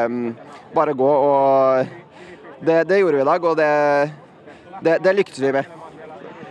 [0.75, 1.13] bare gå.
[1.29, 1.95] og
[2.59, 3.71] det, det, gjorde vi i dag, og det,
[4.85, 5.79] det, det lyktes vi med.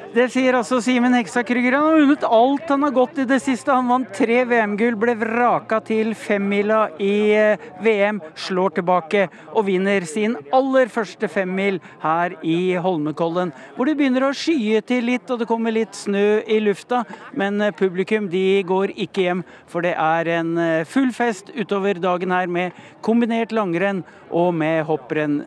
[0.08, 1.74] Det sier altså Simen Heksa Krüger.
[1.76, 3.74] Han har vunnet alt han har gått i det siste.
[3.74, 10.06] Han vant tre VM-gull, ble vraka til femmila i eh, VM, slår tilbake og vinner
[10.08, 13.52] sin aller første femmil her i Holmenkollen.
[13.76, 17.02] Hvor det begynner å skye til litt og det kommer litt snø i lufta.
[17.36, 22.00] Men eh, publikum de går ikke hjem, for det er en eh, full fest utover
[22.00, 25.42] dagen her med kombinert langrenn og med hopprenn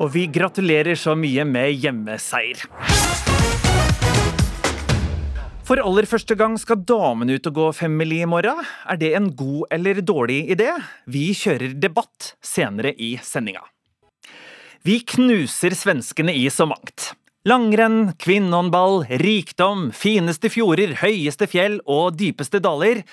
[0.00, 2.64] og vi gratulerer så mye med hjemmeseier.
[5.70, 8.64] For aller første gang skal damene ut og gå femmil i morgen.
[8.90, 10.72] Er det en god eller dårlig idé?
[11.06, 13.62] Vi kjører debatt senere i sendinga.
[14.82, 17.12] Vi knuser svenskene i så mangt.
[17.46, 23.04] Langrenn, kvinnehåndball, rikdom, fineste fjorder, høyeste fjell og dypeste daler.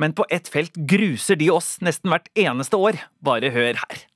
[0.00, 3.02] Men på ett felt gruser de oss nesten hvert eneste år.
[3.20, 4.06] Bare hør her.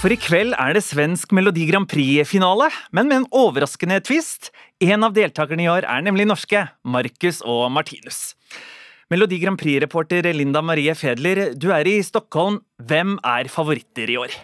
[0.00, 4.50] For i kveld er det svensk Melodi Grand Prix-finale, men med en overraskende twist.
[4.82, 8.34] En av deltakerne i år er nemlig norske, Marcus og Martinus.
[9.12, 12.60] Melodi Grand Prix-reporter Linda Marie Fedler, du er i Stockholm.
[12.82, 14.36] Hvem er favoritter i år?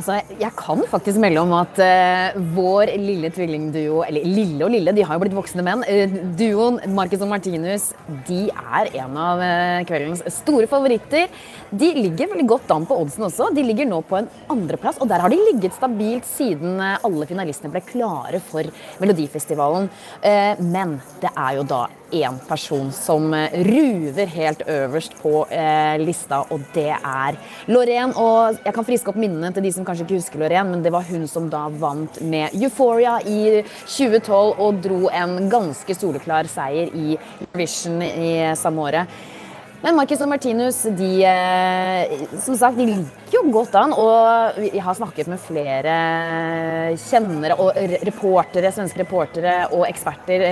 [0.00, 4.94] Altså, jeg kan faktisk melde om at uh, vår lille tvillingduo, eller lille og lille,
[4.96, 7.90] de har jo blitt voksne menn, uh, duoen Marcus og Martinus,
[8.24, 11.28] de er en av uh, kveldens store favoritter.
[11.68, 13.50] De ligger veldig godt an på oddsen også.
[13.52, 17.74] De ligger nå på en andreplass, og der har de ligget stabilt siden alle finalistene
[17.76, 18.72] ble klare for
[19.04, 19.90] Melodifestivalen.
[20.64, 25.44] men det er jo da én person som ruver helt øverst på
[26.02, 27.38] lista, og det er
[27.70, 28.14] Lorraine.
[28.18, 30.92] Og jeg kan friske opp minnene til de som kanskje ikke husker Lorraine, men det
[30.94, 36.90] var hun som da vant med Euphoria i 2012 og dro en ganske soleklar seier
[36.94, 37.18] i
[37.56, 39.20] Vision i samme året.
[39.80, 42.10] Men Marcus og Martinus de, eh,
[42.44, 43.94] som sagt, de liker jo godt an.
[43.96, 45.94] Og jeg har snakket med flere
[47.00, 50.44] kjennere og reportere, svenske reportere og eksperter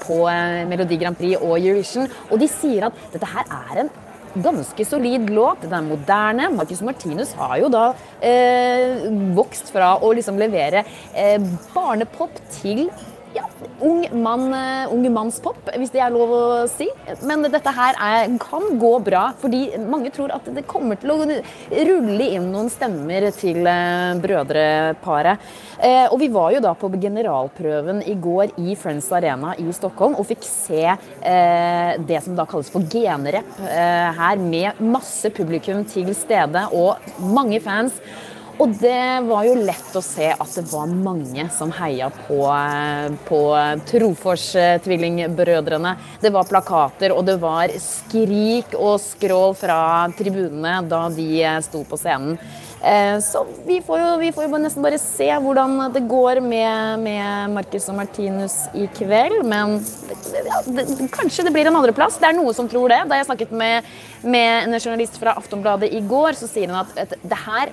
[0.00, 3.92] på eh, Melodi Grand Prix og Eurovision, og de sier at dette her er en
[4.40, 5.66] ganske solid låt.
[5.66, 6.48] Den er moderne.
[6.56, 7.84] Marcus Martinus har jo da
[8.24, 11.36] eh, vokst fra å liksom levere eh,
[11.74, 12.86] barnepop til
[13.34, 13.44] ja,
[13.80, 16.88] ung mann, uh, unge mannspop, hvis det er lov å si.
[17.26, 21.18] Men dette her er, kan gå bra, fordi mange tror at det kommer til å
[21.24, 25.50] rulle inn noen stemmer til uh, brødreparet.
[25.80, 30.18] Eh, og vi var jo da på generalprøven i går i Friends Arena i Stockholm
[30.20, 30.82] og fikk se
[32.10, 37.00] det som da kalles for genrep her, med masse publikum til stede og
[37.32, 37.96] mange fans.
[38.60, 42.42] Og det var jo lett å se at det var mange som heia på,
[43.24, 43.38] på
[43.88, 45.94] Trofors-tvillingbrødrene.
[46.20, 51.96] Det var plakater, og det var skrik og skrål fra tribunene da de sto på
[52.00, 52.36] scenen.
[52.80, 57.02] Eh, så vi får jo, vi får jo nesten bare se hvordan det går med,
[57.04, 59.42] med Marcus og Martinus i kveld.
[59.44, 59.78] Men
[60.36, 62.16] ja, det, kanskje det blir en andreplass.
[62.20, 63.02] Det er noe som tror det.
[63.08, 63.88] Da jeg snakket med,
[64.24, 67.72] med en journalist fra Aftonbladet i går, så sier hun at det her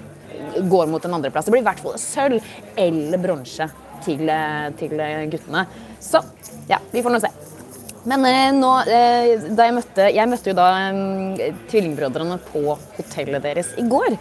[0.70, 1.46] går mot en andreplass.
[1.46, 3.70] Det blir i hvert fall sølv eller bronse
[4.06, 4.96] til, eh, til,
[5.32, 5.68] guttene.
[6.00, 6.22] Så
[6.70, 7.34] ja, vi får nå se.
[8.08, 12.64] Men eh, nå, eh, da jeg møtte Jeg møtte jo da eh, tvillingbrødrene på
[12.96, 14.16] hotellet deres i går.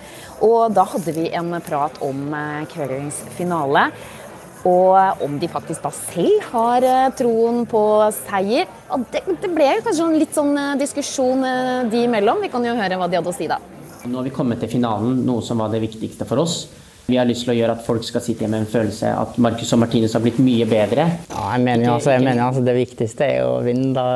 [0.47, 3.89] Og da hadde vi en prat om eh, kveldens finale.
[4.67, 7.85] Og om de faktisk da selv har eh, troen på
[8.25, 8.67] seier.
[9.13, 11.47] Det, det ble kanskje en litt sånn diskusjon
[11.93, 12.43] de imellom.
[12.43, 13.61] Vi kan jo høre hva de hadde å si da.
[14.07, 16.67] Nå har vi kommet til finalen, noe som var det viktigste for oss.
[17.07, 19.37] Vi har lyst til å gjøre at folk skal sitte igjen med en følelse at
[19.39, 21.05] Marcus og Martinus har blitt mye bedre.
[21.31, 23.93] Ja, jeg mener, altså, jeg mener altså, Det viktigste er å vinne.
[23.95, 24.07] Da.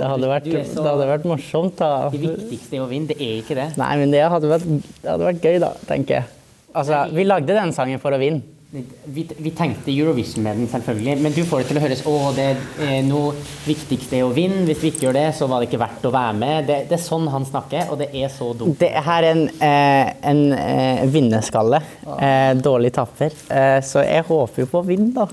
[0.00, 1.76] Det, hadde vært, det hadde vært morsomt.
[1.78, 2.08] da.
[2.10, 3.68] Det viktigste er å vinne, det er ikke det.
[3.78, 6.32] Nei, men det hadde vært, det hadde vært gøy, da, tenker jeg.
[6.74, 8.42] Altså, Vi lagde den sangen for å vinne.
[8.74, 12.14] Vi, vi, tenkte Eurovision med den, selvfølgelig, men du får det til å høres å,
[12.34, 12.46] det
[12.82, 13.36] er noe
[13.68, 14.64] viktigste er å vinne.
[14.66, 16.66] Hvis vi ikke gjør det, så var det ikke verdt å være med.
[16.66, 18.74] Det, det er sånn han snakker, og det er så dumt.
[18.80, 21.84] Det her er en, eh, en eh, vinnerskalle.
[22.18, 23.38] Eh, dårlig tapper.
[23.46, 25.28] Eh, så jeg håper jo på å vinne, da.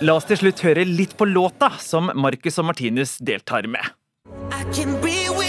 [0.00, 3.84] La oss til slutt høre litt på låta som Marcus og Martinus deltar med.
[4.48, 5.47] I can breathe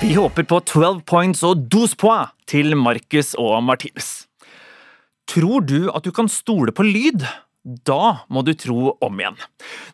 [0.00, 4.24] Vi håper på 12 points og 12 points til Marcus og Martinus.
[5.28, 7.26] Tror du at du kan stole på lyd?
[7.84, 9.36] Da må du tro om igjen.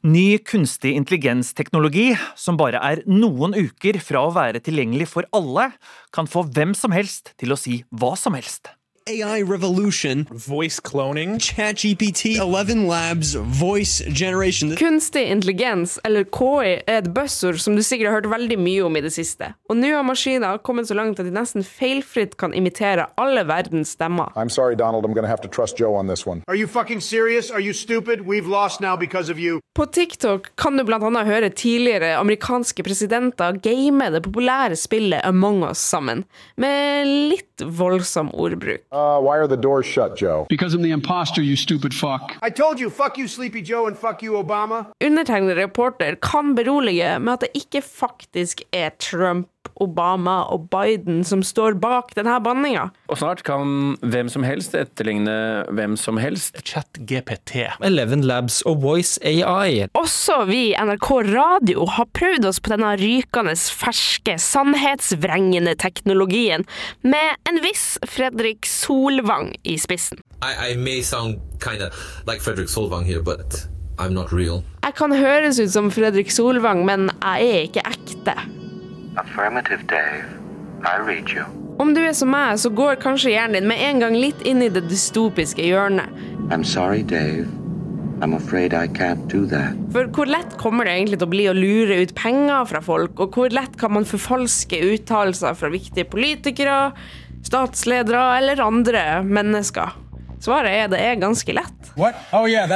[0.06, 5.72] Ny kunstig intelligensteknologi, som bare er noen uker fra å være tilgjengelig for alle,
[6.14, 8.75] kan få hvem som helst til å si hva som helst.
[9.08, 14.76] AI revolution, voice cloning, ChatGPT, 11 Labs, voice generation.
[14.76, 18.98] Kunstig intelligens, eller KI, er et buzzord som du sikkert har hørt veldig mye om
[18.98, 19.52] i det siste.
[19.70, 23.94] Og nå har maskiner kommet så langt at de nesten feilfritt kan imitere alle verdens
[23.94, 24.34] stemmer.
[24.34, 26.42] I'm sorry, Donald, I'm gonna have to trust Joe on this one.
[26.48, 27.52] Are you fucking serious?
[27.52, 28.26] Are you stupid?
[28.26, 29.60] We've lost now because of you.
[29.76, 35.62] På TikTok kan du blant annet høre tidligere amerikanske presidenter game det populære spillet Among
[35.68, 36.24] us sammen,
[36.56, 38.82] med litt voldsom ordbruk.
[38.96, 40.46] Uh, why are the doors shut, Joe?
[40.48, 42.22] Because I'm the imposter, you stupid fuck.
[42.40, 44.86] I told you, fuck you, Sleepy Joe, and fuck you, Obama.
[45.04, 49.48] Undertegnede reporter kan berolige med at det ikke faktisk er Trump
[49.82, 52.88] Obama og Biden som står bak denne banninga.
[53.12, 55.36] Og snart kan hvem som helst etterligne
[55.76, 56.58] hvem som helst.
[56.66, 59.86] ChatGPT, Eleven Labs og Voice AI.
[59.98, 66.66] Også vi i NRK Radio har prøvd oss på denne rykende ferske, sannhetsvrengende teknologien,
[67.02, 70.20] med en viss Fredrik Solvang i spissen.
[70.42, 71.90] I, I may sound kinda
[72.26, 73.66] like Fredrik Solvang here, but
[73.98, 74.62] I'm not real.
[74.84, 78.36] Jeg kan høres ut som Fredrik Solvang, men jeg er ikke ekte.
[79.16, 80.24] Affirmative, Dave.
[80.84, 81.44] I read you.
[81.78, 84.62] Om du er som meg, så går kanskje hjernen din med en gang litt inn
[84.64, 86.12] i det dystopiske hjørnet.
[86.52, 87.48] I'm sorry, Dave.
[88.20, 89.76] I'm afraid I can't do that.
[89.92, 93.20] For hvor lett kommer det egentlig til å bli å lure ut penger fra folk,
[93.20, 96.78] og hvor lett kan man forfalske uttalelser fra viktige politikere,
[97.44, 99.92] statsledere eller andre mennesker?
[100.42, 101.90] Svaret er det er ganske lett.
[101.96, 102.68] Oh, yeah,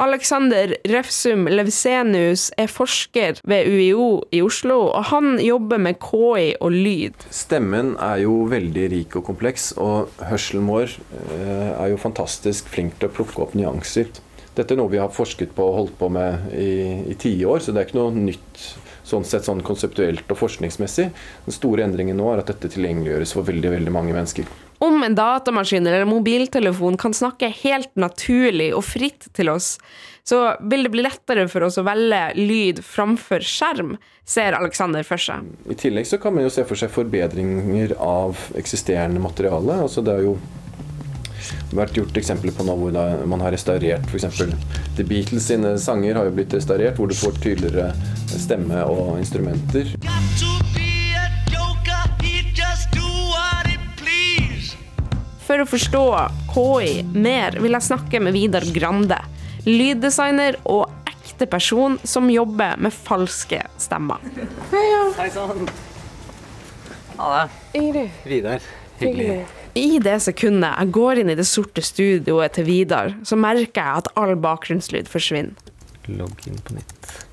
[0.00, 6.72] Alexander Refsum Levsenius er forsker ved UiO i Oslo, og han jobber med KI og
[6.72, 7.26] lyd.
[7.34, 10.96] Stemmen er jo veldig rik og kompleks, og hørselen vår
[11.36, 14.08] eh, er jo fantastisk flink til å plukke opp nyanser.
[14.56, 16.72] Dette er noe vi har forsket på og holdt på med i,
[17.12, 18.68] i tiår, så det er ikke noe nytt
[19.06, 21.10] sånn sett sånn konseptuelt og forskningsmessig.
[21.44, 24.48] Den store endringen nå er at dette tilgjengeliggjøres for veldig, veldig mange mennesker.
[24.78, 29.76] Om en datamaskin eller mobiltelefon kan snakke helt naturlig og fritt til oss,
[30.26, 33.94] så vil det bli lettere for oss å velge lyd framfor skjerm,
[34.26, 35.46] ser Alexander for seg.
[35.70, 39.80] I tillegg så kan man jo se for seg forbedringer av eksisterende materiale.
[39.86, 40.36] Altså det har jo
[41.76, 42.96] vært gjort eksempler på nå hvor
[43.30, 44.42] man har restaurert f.eks.
[44.98, 47.92] The Beatles sine sanger har jo blitt restaurert, hvor du får tydeligere
[48.36, 49.94] stemme og instrumenter.
[55.46, 56.04] For å forstå
[56.50, 59.18] KI mer vil jeg snakke med Vidar Grande,
[59.66, 64.24] lyddesigner og ekte person som jobber med falske stemmer.
[64.72, 65.04] Heia.
[65.20, 65.68] Hei sann.
[67.20, 67.44] Ha det.
[67.78, 68.18] Ingrid.
[68.26, 68.66] Vidar.
[68.98, 69.38] Hyggelig.
[69.76, 74.02] I det sekundet jeg går inn i det sorte studioet til Vidar, så merker jeg
[74.02, 75.54] at all bakgrunnslyd forsvinner.
[76.10, 77.25] Logg inn på nytt.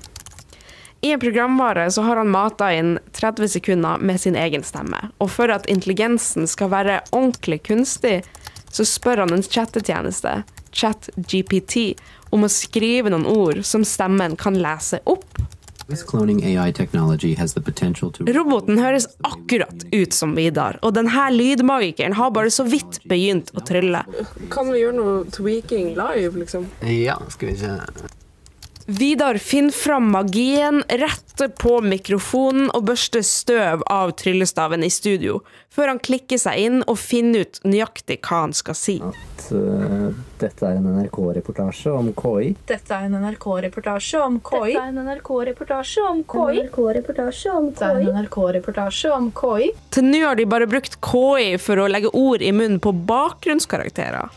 [1.04, 4.96] I en programvare så har han mata inn 30 sekunder med sin egen stemme.
[5.20, 8.22] Og for at intelligensen skal være ordentlig kunstig,
[8.72, 10.32] så spør han en chattetjeneste,
[10.72, 11.76] ChatGPT,
[12.32, 15.28] om å skrive noen ord som stemmen kan lese opp.
[18.40, 23.60] Roboten høres akkurat ut som Vidar, og denne lydmagikeren har bare så vidt begynt å
[23.60, 24.06] trylle.
[24.48, 26.70] Kan vi gjøre noe tweaking live, liksom?
[26.80, 27.76] Ja, skal vi se.
[28.86, 35.38] Vidar finner fram magien, retter på mikrofonen og børster støv av tryllestaven i studio,
[35.72, 38.98] før han klikker seg inn og finner ut nøyaktig hva han skal si.
[39.00, 40.10] At, uh,
[40.42, 42.50] dette er en NRK-reportasje om KI.
[42.68, 44.74] Dette er en NRK-reportasje om KI.
[44.74, 46.60] Dette er en NRK-reportasje om KI.
[46.68, 49.70] NRK-reportasje om Dette er en NRK-reportasje om KI.
[49.96, 54.28] Til nå har de bare brukt KI for å legge ord i munnen på bakgrunnskarakterer.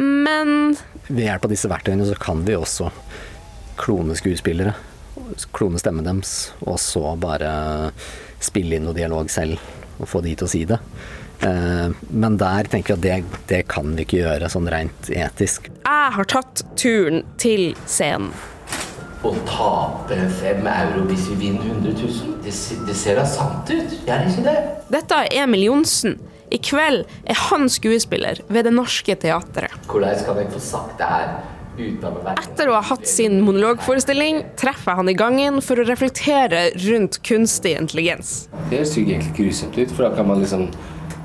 [0.00, 0.74] Men
[1.06, 2.88] Ved hjelp av disse verktøyene så kan vi også
[3.80, 4.74] klone skuespillere.
[5.54, 7.90] Klone stemmen deres, og så bare
[8.44, 9.60] spille inn noe dialog selv
[10.02, 10.80] og få de til å si det.
[11.44, 15.70] Eh, Men der tenker jeg at det, det kan vi ikke gjøre sånn rent etisk.
[15.70, 18.32] jeg har tatt turen til scenen.
[19.24, 22.52] Å tape fem euro hvis vi vinner 100 000, det,
[22.84, 23.94] det ser da sant ut.
[24.04, 24.56] Gjør det ikke det?
[24.92, 26.18] Dette er Emil Johnsen.
[26.52, 29.72] I kveld er han skuespiller ved Det Norske Teatret.
[29.88, 31.32] Hvordan kan jeg få sagt det her
[31.74, 37.18] Etter å ha hatt sin monologforestilling, treffer jeg han i gangen for å reflektere rundt
[37.26, 38.46] kunstig intelligens.
[38.70, 40.68] Det høres egentlig grusomt ut, for da kan man liksom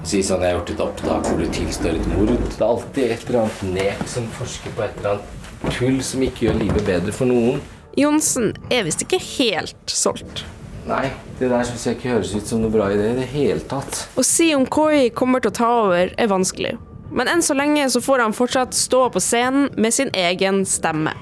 [0.10, 2.32] si sånn Jeg har gjort et opptak hvor du tilstår et mord.
[2.34, 6.24] Det er alltid et eller annet nek som forsker på et eller annet tull som
[6.26, 7.62] ikke gjør livet bedre for noen.
[8.00, 10.46] Johnsen er visst ikke helt solgt.
[10.90, 13.62] Nei, det der syns jeg ikke høres ut som noe bra idé i det hele
[13.70, 14.08] tatt.
[14.18, 16.80] Å si om KI kommer til å ta over, er vanskelig.
[17.12, 21.14] Men enn så lenge så får han fortsatt stå på scenen med sin egen stemme.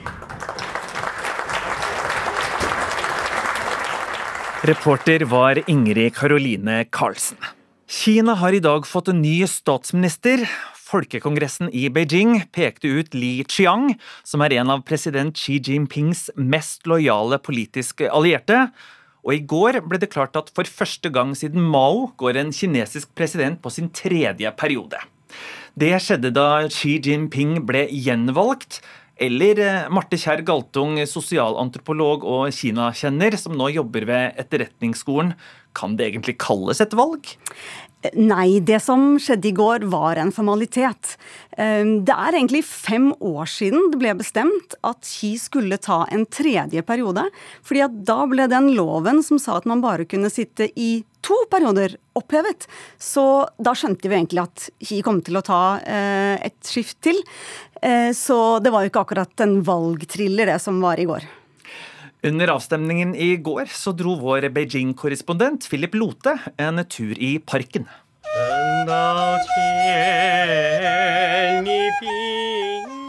[4.67, 7.37] Reporter var Ingrid Karoline Karlsen.
[7.87, 10.43] Kina har i dag fått en ny statsminister.
[10.87, 13.93] Folkekongressen i Beijing pekte ut Li Qiang,
[14.27, 18.65] som er en av president Xi Jinpings mest lojale politiske allierte.
[19.23, 23.13] Og i går ble det klart at for første gang siden Mao går en kinesisk
[23.15, 24.99] president på sin tredje periode.
[25.77, 28.79] Det skjedde da Xi Jinping ble gjenvalgt.
[29.21, 35.35] Eller eh, Marte Kjær Galtung, sosialantropolog og kinakjenner, som nå jobber ved Etterretningsskolen.
[35.77, 37.29] Kan det egentlig kalles et valg?
[38.15, 41.15] Nei, det som skjedde i går var en formalitet.
[41.57, 46.25] Ehm, Det er egentlig fem år siden det ble bestemt at Xi skulle ta en
[46.25, 47.29] tredje periode.
[47.63, 51.35] fordi at da ble den loven som sa at man bare kunne sitte i to
[51.51, 52.67] perioder, opphevet.
[52.99, 57.15] Så da skjønte vi egentlig at Xi kom til å ta eh, et skift til.
[57.81, 61.23] Eh, Så det var jo ikke akkurat en valgthriller det som var i går.
[62.27, 67.85] Under avstemningen i går så dro vår Beijing-korrespondent Philip Lote en tur i parken.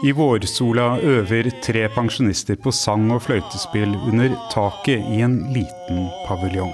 [0.03, 6.71] I vårsola øver tre pensjonister på sang og fløytespill under taket i en liten paviljong.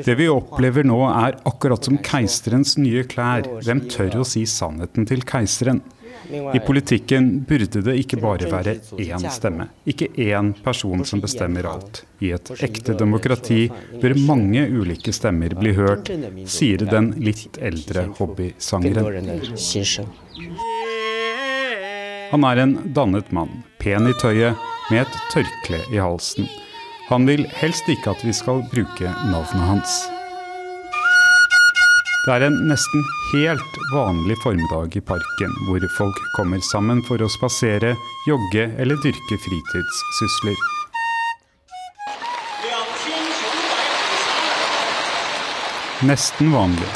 [0.00, 3.44] Det vi opplever nå er akkurat som keiserens nye klær.
[3.66, 5.84] Hvem tør å si sannheten til keiseren?
[6.30, 12.04] I politikken burde det ikke bare være én stemme, ikke én person som bestemmer alt.
[12.20, 13.66] I et ekte demokrati
[14.02, 16.10] bør mange ulike stemmer bli hørt,
[16.46, 19.34] sier den litt eldre hobbysangeren.
[22.30, 26.46] Han er en dannet mann, pen i tøyet, med et tørkle i halsen.
[27.10, 30.00] Han vil helst ikke at vi skal bruke navnet hans.
[32.20, 37.28] Det er en nesten helt vanlig formiddag i parken, hvor folk kommer sammen for å
[37.32, 37.94] spasere,
[38.28, 40.58] jogge eller dyrke fritidssysler.
[46.10, 46.90] Nesten vanlig.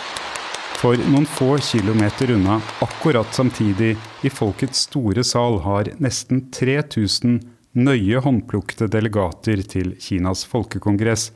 [0.82, 7.40] For noen få kilometer unna, akkurat samtidig, i folkets store sal har nesten 3000
[7.80, 11.30] nøye håndplukkede delegater til Kinas folkekongress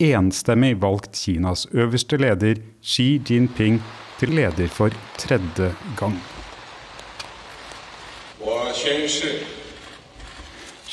[0.00, 3.80] enstemmig valgt Kinas øverste leder Xi Jinping
[4.18, 6.16] til leder for tredje gang.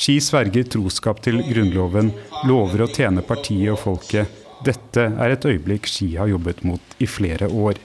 [0.02, 2.10] Xi sverger troskap til Grunnloven,
[2.48, 4.40] lover å tjene partiet og folket.
[4.66, 7.78] Dette er et øyeblikk Xi har jobbet mot i flere år.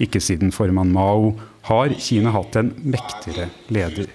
[0.00, 1.34] Ikke siden formann Mao
[1.68, 4.10] har Kina hatt en mektigere leder.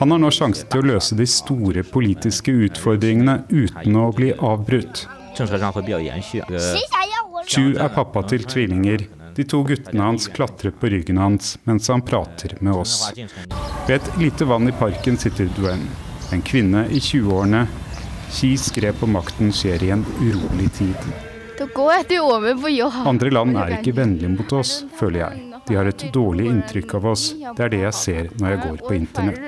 [0.00, 5.06] Han har nå sjansen til å løse de store politiske utfordringene uten å bli avbrutt.
[7.46, 9.06] Chu er pappa til tvillinger.
[9.36, 12.98] De to guttene hans klatrer på ryggen hans mens han prater med oss.
[13.86, 15.84] Ved et lite vann i parken sitter Duen,
[16.32, 17.66] en kvinne i 20-årene.
[18.36, 21.25] Xis grep på makten skjer i en urolig tid.
[23.08, 25.46] Andre land er ikke vennlige mot oss, føler jeg.
[25.66, 27.24] De har et dårlig inntrykk av oss.
[27.34, 29.40] Det er det jeg ser når jeg går på internett.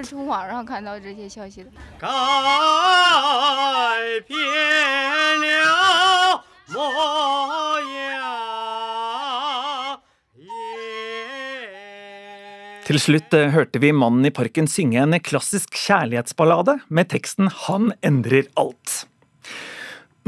[12.89, 17.93] Til slutt eh, hørte vi mannen i parken synge en klassisk kjærlighetsballade med teksten 'Han
[18.01, 19.05] endrer alt'.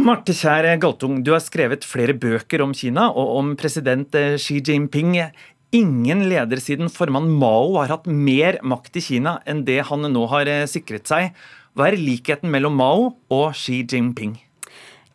[0.00, 4.62] Marte Kjær Galtung, du har skrevet flere bøker om Kina og om president eh, Xi
[4.64, 5.18] Jinping.
[5.76, 10.22] Ingen leder siden formann Mao har hatt mer makt i Kina enn det han nå
[10.32, 11.34] har eh, sikret seg.
[11.76, 14.38] Hva er likheten mellom Mao og Xi Jinping?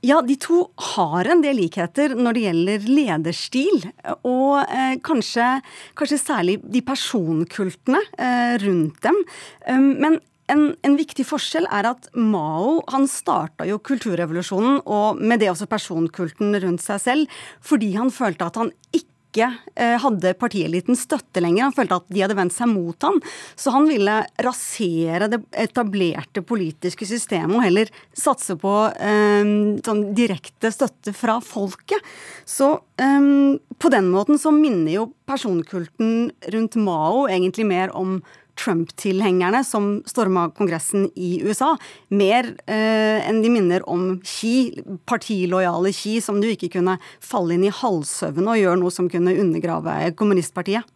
[0.06, 3.90] Ja, de to har en del likheter når det gjelder lederstil.
[4.22, 5.50] Og eh, kanskje,
[5.98, 9.22] kanskje, særlig de personkultene eh, rundt dem.
[9.66, 10.22] Um, men
[10.52, 15.70] en, en, viktig forskjell er at Mao han starta jo kulturrevolusjonen, og med det også
[15.72, 21.66] personkulten rundt seg selv, fordi han følte at han ikke eh, hadde partieliten støtte lenger.
[21.66, 23.18] Han følte at de hadde vendt seg mot han.
[23.60, 29.52] Så han ville rasere det etablerte politiske systemet og heller satse på um,
[29.84, 32.00] sånn direkte støtte fra folket.
[32.48, 38.22] Så um, på den måten så minner jo personkulten rundt Mao egentlig mer om
[38.60, 41.74] Trump-tilhengerne som storma Kongressen i USA,
[42.10, 47.68] mer eh, enn de minner om Xi, partilojale Xi, som du ikke kunne falle inn
[47.68, 50.88] i halvsøvne og gjøre noe som kunne undergrave kommunistpartiet.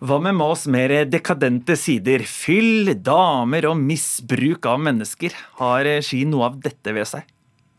[0.00, 2.24] Hva med Maas mer dekadente sider?
[2.24, 5.36] Fyll, damer og misbruk av mennesker.
[5.60, 7.35] Har Xi noe av dette ved seg?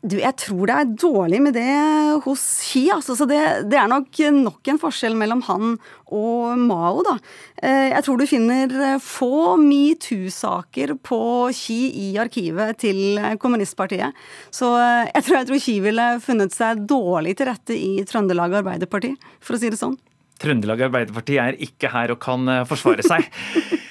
[0.08, 1.68] Du, jeg tror det er dårlig med det
[2.24, 2.88] hos Xi.
[2.94, 3.40] Altså, så det,
[3.72, 5.76] det, er nok nok en forskjell mellom han
[6.08, 7.18] og Mao, da.
[7.60, 11.22] Eh, jeg tror du finner eh, få metoo-saker på
[11.56, 14.16] Xi i arkivet til kommunistpartiet.
[14.54, 18.60] Så eh, jeg tror, jeg tror Xi ville funnet seg dårlig til rette i Trøndelag
[18.62, 19.98] Arbeiderparti, for å si det sånn.
[20.38, 23.28] Trøndelag Arbeiderparti er ikke her og kan forsvare seg.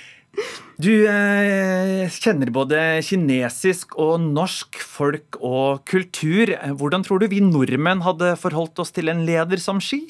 [0.76, 6.52] Du eh, kjenner både kinesisk og norsk folk og kultur.
[6.76, 10.02] Hvordan tror du vi nordmenn hadde forholdt oss til en leder som Ski?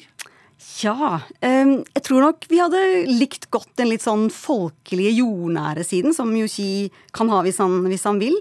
[0.81, 6.15] Ja, eh, jeg tror nok vi hadde likt godt den litt sånn folkelige, jordnære siden,
[6.17, 8.35] som jo Xi kan ha hvis han, hvis han vil.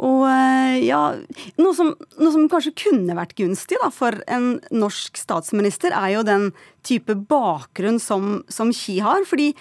[0.00, 1.02] Og eh, ja,
[1.60, 6.24] noe som, noe som, kanskje kunne vært gunstig da, for en norsk statsminister, er jo
[6.26, 6.54] den
[6.86, 9.26] type bakgrunn som, som Xi har.
[9.28, 9.52] fordi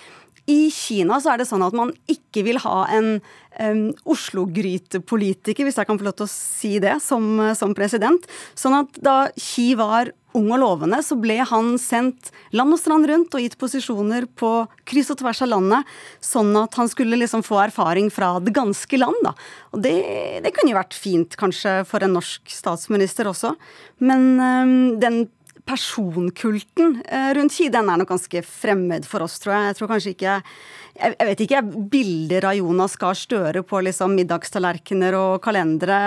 [0.46, 5.80] i Kina så er det sånn at man ikke vil ha en um, Oslo-grytepolitiker, hvis
[5.80, 7.26] jeg kan få lov til å si det, som,
[7.58, 8.28] som, president.
[8.58, 13.08] Sånn at da Xi var ung og lovende, så ble han sendt land og strand
[13.10, 14.52] rundt og gitt posisjoner på
[14.86, 19.00] kryss og tvers av landet, sånn at han skulle liksom få erfaring fra det ganske
[19.00, 19.18] land.
[19.26, 19.34] Da.
[19.74, 19.96] Og det,
[20.44, 23.56] det kunne jo vært fint kanskje for en norsk statsminister også,
[24.04, 25.24] men um, den
[25.66, 29.70] personkulten eh, rundt Ski, den er nok ganske fremmed for oss, tror jeg.
[29.70, 30.36] Jeg tror kanskje ikke
[30.96, 31.62] Jeg, vet ikke,
[31.92, 35.98] bilder av Jonas Gahr Støre på liksom middagstallerkener og kalendere,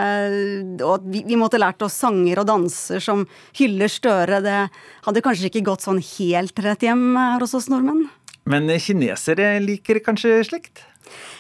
[0.81, 3.27] og vi, vi måtte lært oss sanger og danser som
[3.59, 4.61] hyller Støre, det
[5.05, 8.07] hadde kanskje ikke gått sånn helt rett hjem her hos oss nordmenn.
[8.49, 10.87] Men kinesere liker kanskje slikt?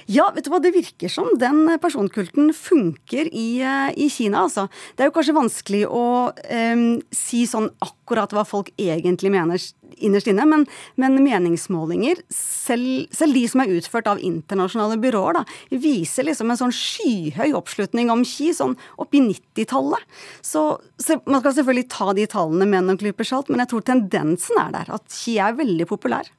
[0.08, 4.68] Ja, vet du hva, det virker som den personkulten funker i, eh, i Kina, altså.
[4.96, 9.60] Det er jo kanskje vanskelig å um, si sånn akkurat hva folk egentlig mener
[9.98, 10.64] innerst inne, men,
[11.00, 15.44] men meningsmålinger, selv, selv, de som er utført av internasjonale byråer, da,
[15.82, 20.04] viser liksom en sånn skyhøy oppslutning om Xi, sånn opp i 90-tallet.
[20.44, 20.64] Så,
[21.00, 24.60] så, man skal selvfølgelig ta de tallene med noen klyper salt, men jeg tror tendensen
[24.62, 26.30] er der, at Xi er veldig populær.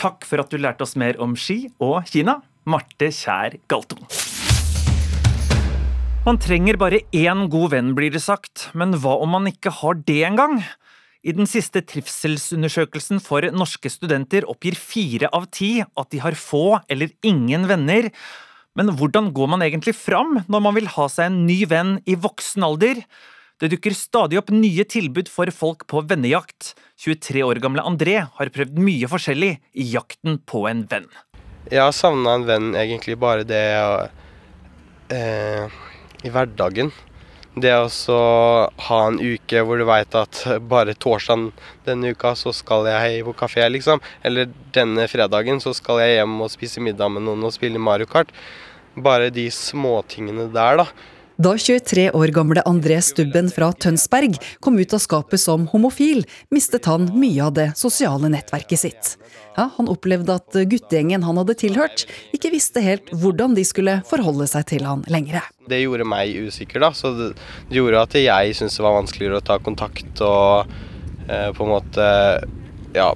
[0.00, 2.40] Takk for at du lærte oss mer om Xi og Kina.
[2.68, 4.02] Marte Kjær Galtung.
[6.26, 9.96] Man trenger bare én god venn, blir det sagt, men hva om man ikke har
[10.04, 10.58] det engang?
[11.24, 16.80] I den siste trivselsundersøkelsen for norske studenter oppgir fire av ti at de har få
[16.92, 18.08] eller ingen venner.
[18.76, 22.16] Men hvordan går man egentlig fram når man vil ha seg en ny venn i
[22.20, 23.00] voksen alder?
[23.60, 26.72] Det dukker stadig opp nye tilbud for folk på vennejakt.
[27.00, 31.08] 23 år gamle André har prøvd mye forskjellig i jakten på en venn.
[31.70, 33.62] Jeg har savna en venn egentlig bare det
[35.14, 35.76] eh,
[36.26, 36.90] i hverdagen.
[37.54, 38.16] Det å
[38.86, 41.52] ha en uke hvor du veit at bare torsdag
[41.86, 44.02] denne uka så skal jeg på kafé, liksom.
[44.26, 48.10] Eller denne fredagen så skal jeg hjem og spise middag med noen og spille Mario
[48.10, 48.34] Kart.
[48.98, 50.88] Bare de småtingene der, da.
[51.40, 56.84] Da 23 år gamle André Stubben fra Tønsberg kom ut av skapet som homofil, mistet
[56.84, 59.12] han mye av det sosiale nettverket sitt.
[59.56, 62.04] Ja, han opplevde at guttegjengen han hadde tilhørt,
[62.36, 65.48] ikke visste helt hvordan de skulle forholde seg til han lenger.
[65.72, 66.92] Det gjorde meg usikker, da.
[66.92, 67.32] Så det,
[67.72, 70.68] gjorde at jeg syntes det var vanskeligere å ta kontakt og
[71.24, 72.10] eh, på en måte
[72.92, 73.14] ja,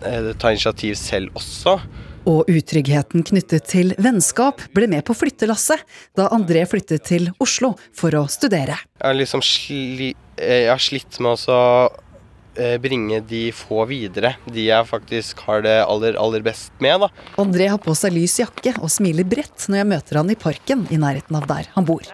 [0.00, 1.76] eh, ta initiativ selv også.
[2.30, 5.82] Og utryggheten knyttet til vennskap ble med på flyttelasset
[6.18, 8.76] da André flyttet til Oslo for å studere.
[9.00, 11.62] Jeg har liksom sli, jeg har slitt med å
[12.54, 17.02] eh, bringe de få videre, de jeg faktisk har det aller, aller best med.
[17.02, 17.10] da.
[17.42, 20.86] André har på seg lys jakke og smiler bredt når jeg møter han i parken
[20.92, 22.06] i nærheten av der han bor.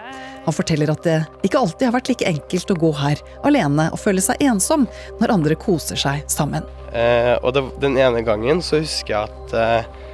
[0.47, 4.01] Han forteller at det ikke alltid har vært like enkelt å gå her alene og
[4.01, 4.87] føle seg ensom
[5.21, 6.64] når andre koser seg sammen.
[6.97, 10.05] Eh, og det, den ene gangen så husker jeg at eh,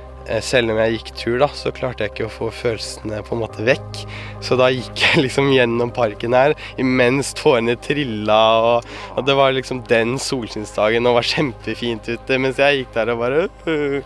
[0.44, 3.42] selv om jeg gikk tur, da, så klarte jeg ikke å få følelsene på en
[3.42, 4.02] måte vekk.
[4.44, 9.54] Så da gikk jeg liksom gjennom parken her imens tårene trilla, og, og det var
[9.56, 14.02] liksom den solskinnsdagen og var kjempefint ute, mens jeg gikk der og bare øh.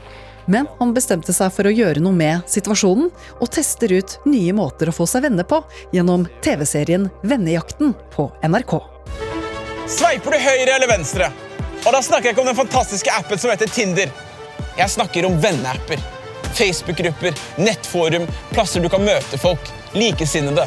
[0.46, 3.08] Men han bestemte seg for å gjøre noe med situasjonen,
[3.42, 5.58] og tester ut nye måter å få seg venner på
[5.94, 8.76] gjennom TV-serien Vennejakten på NRK.
[9.90, 11.30] Sveiper du høyre eller venstre?
[11.86, 14.10] Og da snakker jeg ikke om den fantastiske appen som heter Tinder.
[14.76, 16.00] Jeg snakker om venneapper.
[16.56, 19.70] Facebook-grupper, nettforum, plasser du kan møte folk.
[19.96, 20.66] Likesinnede.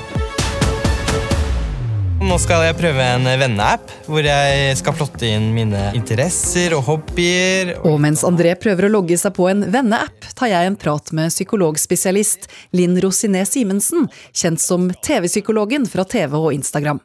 [2.20, 7.76] Nå skal jeg prøve en venneapp hvor jeg skal plotte inn mine interesser og hobbyer.
[7.86, 11.30] Og mens André prøver å logge seg på en venneapp, tar jeg en prat med
[11.32, 17.00] psykologspesialist Linn Rosiné Simensen, kjent som TV-psykologen fra TV og Instagram.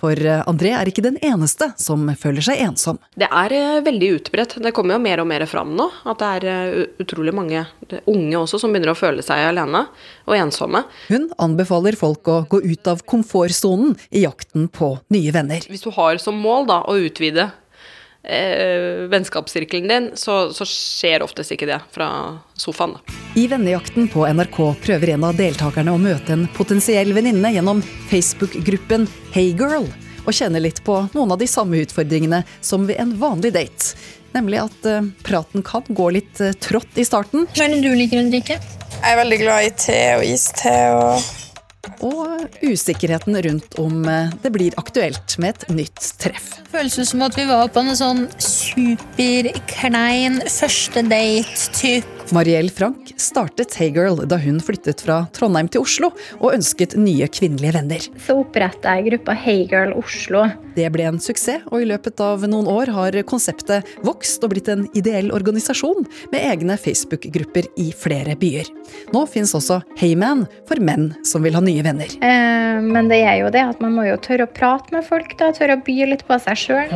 [0.00, 3.00] For eh, André er ikke den eneste som føler seg ensom.
[3.20, 4.56] Det er eh, veldig utbredt.
[4.64, 5.90] Det kommer jo mer og mer fram nå.
[6.08, 7.66] At det er eh, utrolig mange
[8.08, 9.84] unge også som begynner å føle seg alene
[10.24, 10.84] og ensomme.
[11.10, 15.66] Hun anbefaler folk å gå ut av komfortsonen i jakten på nye venner.
[15.68, 17.50] Hvis du har som mål da, å utvide
[18.22, 22.10] eh, vennskapssirkelen din, så, så, skjer oftest ikke det fra
[22.58, 22.96] sofaen.
[23.38, 29.08] I Vennejakten på NRK prøver en av deltakerne å møte en potensiell venninne gjennom Facebook-gruppen
[29.34, 29.88] Heygirl,
[30.26, 33.94] og kjenne litt på noen av de samme utfordringene som ved en vanlig date.
[34.36, 37.48] Nemlig at eh, praten kan gå litt eh, trått i starten.
[37.50, 38.60] Hva er det du liker å drikke?
[39.00, 41.49] Jeg er veldig glad i te og iste og
[42.06, 46.48] og usikkerheten rundt om eh, det blir aktuelt med et nytt treff.
[46.72, 52.16] Følelsen som at vi var på en sånn superklein første date-type.
[52.36, 56.10] Mariell Frank startet Heygirl da hun flyttet fra Trondheim til Oslo
[56.40, 58.06] og ønsket nye kvinnelige venner.
[58.24, 60.46] Så oppretta jeg gruppa Heygirl Oslo.
[60.76, 64.70] Det ble en suksess, og i løpet av noen år har konseptet vokst og blitt
[64.72, 68.68] en ideell organisasjon med egne Facebook-grupper i flere byer.
[69.14, 72.12] Nå fins også Heyman for menn som vil ha nye venner.
[72.22, 75.34] Eh, men det er jo det at man må jo tørre å prate med folk,
[75.40, 76.94] da, tørre å by litt på seg sjøl.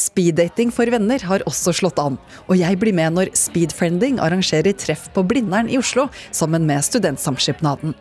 [0.00, 2.16] Speeddating for venner har også slått an,
[2.48, 7.92] og jeg blir med når Speedfriending arrangerer treff på Blindern i Oslo sammen med Studentsamskipnaden.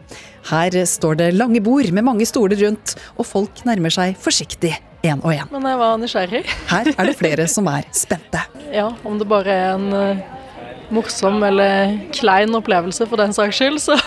[0.50, 5.20] Her står det lange bord med mange stoler rundt, og folk nærmer seg forsiktig én
[5.24, 5.52] og én.
[5.52, 6.44] Men jeg var nysgjerrig.
[6.72, 8.46] Her er det flere som er spente.
[8.70, 10.20] Ja, om det bare er en eh,
[10.94, 13.98] morsom eller klein opplevelse for den saks skyld, så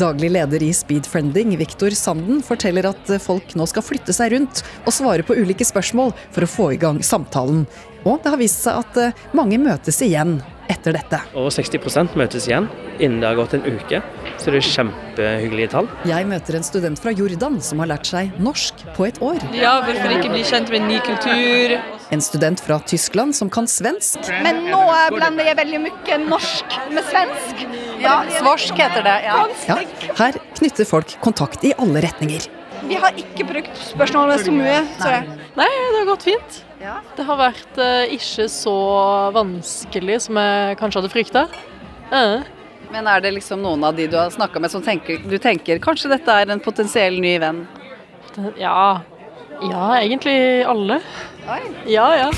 [0.00, 4.94] Daglig leder i Speedfriending, Viktor Sanden, forteller at folk nå skal flytte seg rundt og
[4.94, 7.64] svare på ulike spørsmål for å få i gang samtalen.
[8.04, 10.38] Og det har vist seg at eh, mange møtes igjen
[10.70, 11.20] etter dette.
[11.36, 12.68] Over 60% møtes igjen
[12.98, 14.00] innen det har gått en uke.
[14.40, 15.88] Så det er kjempehyggelige tall.
[16.08, 19.38] Jeg møter en student fra Jordan som har lært seg norsk på et år.
[19.56, 21.76] Ja, hvorfor ikke bli kjent med en ny kultur?
[22.14, 24.28] En student fra Tyskland som kan svensk.
[24.44, 24.82] Men nå
[25.14, 27.64] blander jeg veldig mye norsk med svensk.
[28.02, 29.16] Ja, svorsk heter det.
[29.28, 29.38] Ja.
[29.70, 29.78] ja.
[30.18, 32.50] Her knytter folk kontakt i alle retninger.
[32.84, 35.38] Vi har ikke brukt spørsmålet så mye, tror jeg.
[35.56, 36.60] Nei, det har gått fint.
[37.16, 38.74] Det har vært uh, ikke så
[39.32, 41.46] vanskelig som jeg kanskje hadde frykta.
[42.12, 42.44] Uh.
[42.92, 45.80] Men er det liksom noen av de du har snakka med som tenker, du tenker
[45.82, 47.64] kanskje dette er en potensiell ny venn?
[48.58, 49.00] Ja,
[49.62, 51.00] Ja, egentlig alle.
[51.86, 52.32] Ja, ja.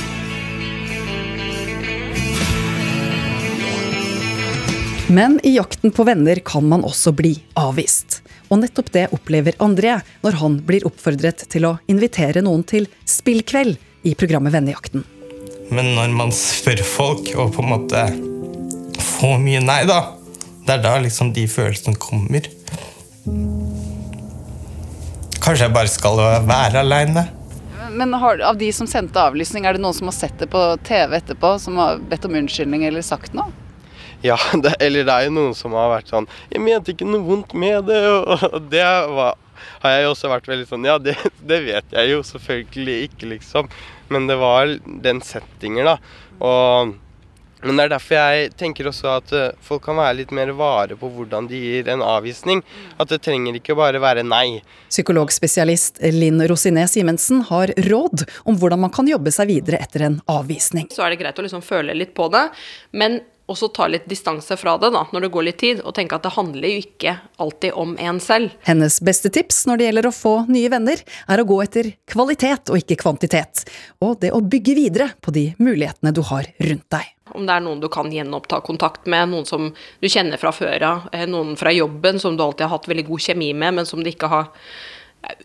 [5.08, 8.20] Men i jakten på venner kan man også bli avvist.
[8.50, 13.78] Og nettopp det opplever André når han blir oppfordret til å invitere noen til spillkveld
[14.06, 15.06] i programmet Vennejakten.
[15.70, 18.04] Men når man spør folk og på en måte
[19.16, 20.15] får mye nei, da
[20.66, 22.48] Det er da liksom de følelsene kommer.
[25.44, 27.28] Kanskje jeg bare skal være aleine.
[27.96, 30.62] Men har, av de som sendte avlysning, er det noen som har sett det på
[30.84, 33.54] TV etterpå, som har bedt om unnskyldning eller sagt noe?
[34.26, 37.24] Ja, det, eller det er jo noen som har vært sånn 'Jeg mente ikke noe
[37.24, 38.04] vondt med det',
[38.50, 39.38] og, det var,
[39.84, 43.32] har jeg jo også vært veldig sånn Ja, det, det, vet jeg jo selvfølgelig ikke,
[43.36, 43.70] liksom.
[44.10, 45.98] Men det var den settingen, da.
[46.42, 46.96] Og
[47.64, 49.34] men det er derfor jeg tenker også at
[49.64, 52.60] folk kan være litt mer vare på hvordan de gir en avvisning.
[53.00, 54.60] At det trenger ikke bare være nei.
[54.92, 60.20] Psykologspesialist Linn Rosiné Simensen har råd om hvordan man kan jobbe seg videre etter en
[60.30, 60.90] avvisning.
[60.92, 62.44] Så er det greit å liksom føle litt på det,
[62.92, 63.20] men
[63.50, 66.26] også ta litt distanse fra det da, når det går litt tid, og tenke at
[66.26, 68.54] det handler jo ikke alltid om en selv.
[68.66, 72.72] Hennes beste tips når det gjelder å få nye venner, er å gå etter kvalitet
[72.72, 73.66] og ikke kvantitet.
[74.02, 77.12] Og det å bygge videre på de mulighetene du har rundt deg.
[77.36, 80.84] Om det er noen du kan gjenoppta kontakt med, noen som du kjenner fra før
[80.86, 84.02] av, noen fra jobben som du alltid har hatt veldig god kjemi med, men som
[84.02, 84.52] du ikke har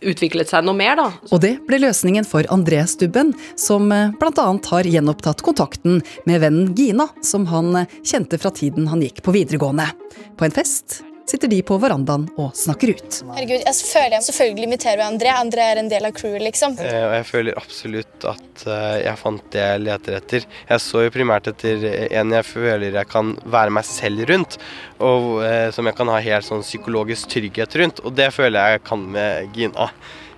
[0.01, 1.09] utviklet seg noe mer, da.
[1.31, 4.47] Og det ble løsningen for André Stubben, som bl.a.
[4.71, 9.89] har gjenopptatt kontakten med vennen Gina, som han kjente fra tiden han gikk på videregående.
[10.37, 11.01] På en fest
[11.31, 13.19] sitter de på verandaen og snakker ut.
[13.31, 15.33] Herregud, jeg føler jeg selvfølgelig inviterer André.
[15.33, 16.75] André er en del av crewet, liksom.
[16.83, 20.47] Eh, og jeg føler absolutt at eh, jeg fant det jeg leter etter.
[20.71, 24.57] Jeg så jo primært etter en jeg føler jeg kan være meg selv rundt,
[24.99, 28.03] og eh, som jeg kan ha helt sånn psykologisk trygghet rundt.
[28.05, 29.91] Og det føler jeg kan med Gina.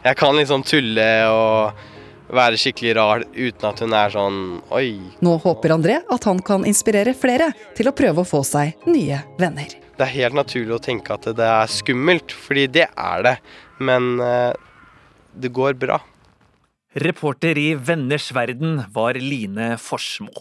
[0.03, 1.89] Jeg kan liksom tulle og
[2.33, 4.41] være skikkelig rar uten at hun er sånn
[4.73, 4.89] oi.
[5.25, 9.21] Nå håper André at han kan inspirere flere til å prøve å få seg nye
[9.39, 9.82] venner.
[9.93, 13.35] Det er helt naturlig å tenke at det er skummelt, fordi det er det.
[13.83, 15.99] Men det går bra.
[16.93, 20.33] Reporter i Venners verden var Line Forsmo.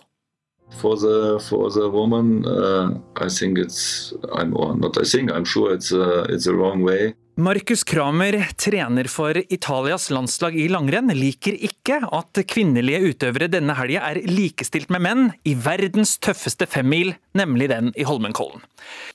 [0.80, 4.96] For the for the woman, uh, I think it's I'm or not.
[4.98, 7.14] I think I'm sure it's a, it's a wrong way.
[7.35, 14.03] Markus Kramer, trener for Italias landslag i langrenn, liker ikke at kvinnelige utøvere denne helga
[14.11, 18.61] er likestilt med menn i verdens tøffeste femmil, nemlig den i Holmenkollen.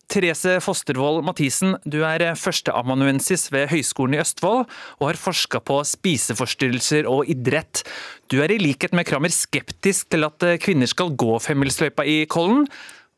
[0.10, 4.66] Therese Fostervoll Mathisen, du er førsteamanuensis ved Høgskolen i Østfold,
[4.98, 7.86] og har forska på spiseforstyrrelser og idrett.
[8.34, 12.66] Du er i likhet med Kramer skeptisk til at kvinner skal gå femmilsløypa i Kollen.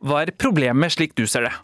[0.03, 1.55] Hva er problemet slik du ser det?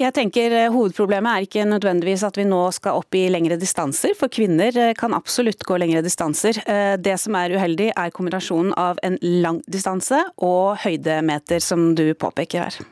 [0.00, 4.32] Jeg tenker Hovedproblemet er ikke nødvendigvis at vi nå skal opp i lengre distanser, for
[4.32, 6.58] kvinner kan absolutt gå lengre distanser.
[6.98, 12.66] Det som er uheldig er kombinasjonen av en lang distanse og høydemeter, som du påpeker
[12.66, 12.82] her.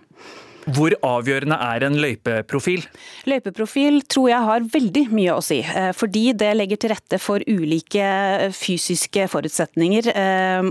[0.69, 2.83] Hvor avgjørende er en løypeprofil?
[3.31, 5.61] Løypeprofil tror jeg har veldig mye å si.
[5.97, 10.11] Fordi det legger til rette for ulike fysiske forutsetninger.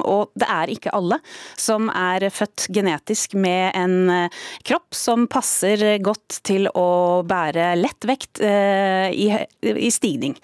[0.06, 1.18] Og det er ikke alle
[1.58, 4.28] som er født genetisk med en
[4.68, 10.38] kropp som passer godt til å bære lett vekt i stigning.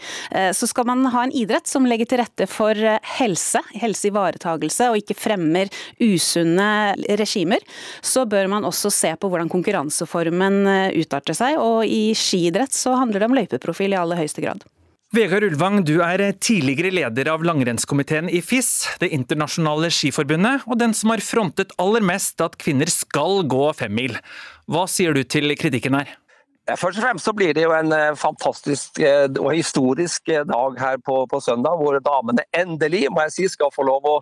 [0.57, 2.73] Så skal man ha en idrett som legger til rette for
[3.19, 5.69] helse, helseivaretagelse, og ikke fremmer
[6.01, 7.61] usunne regimer,
[8.01, 10.63] så bør man også se på hvordan konkurranseformen
[10.95, 14.63] utarter seg, og i skiidrett så handler det om løypeprofil i aller høyeste grad.
[15.15, 20.95] Vegard Ulvang, du er tidligere leder av langrennskomiteen i FIS, det internasjonale skiforbundet, og den
[20.97, 24.17] som har frontet aller mest at kvinner skal gå femmil.
[24.67, 26.11] Hva sier du til kritikken her?
[26.65, 28.97] Først og fremst så blir det jo en fantastisk
[29.37, 33.85] og historisk dag her på, på søndag, hvor damene endelig må jeg si, skal få
[33.85, 34.19] lov å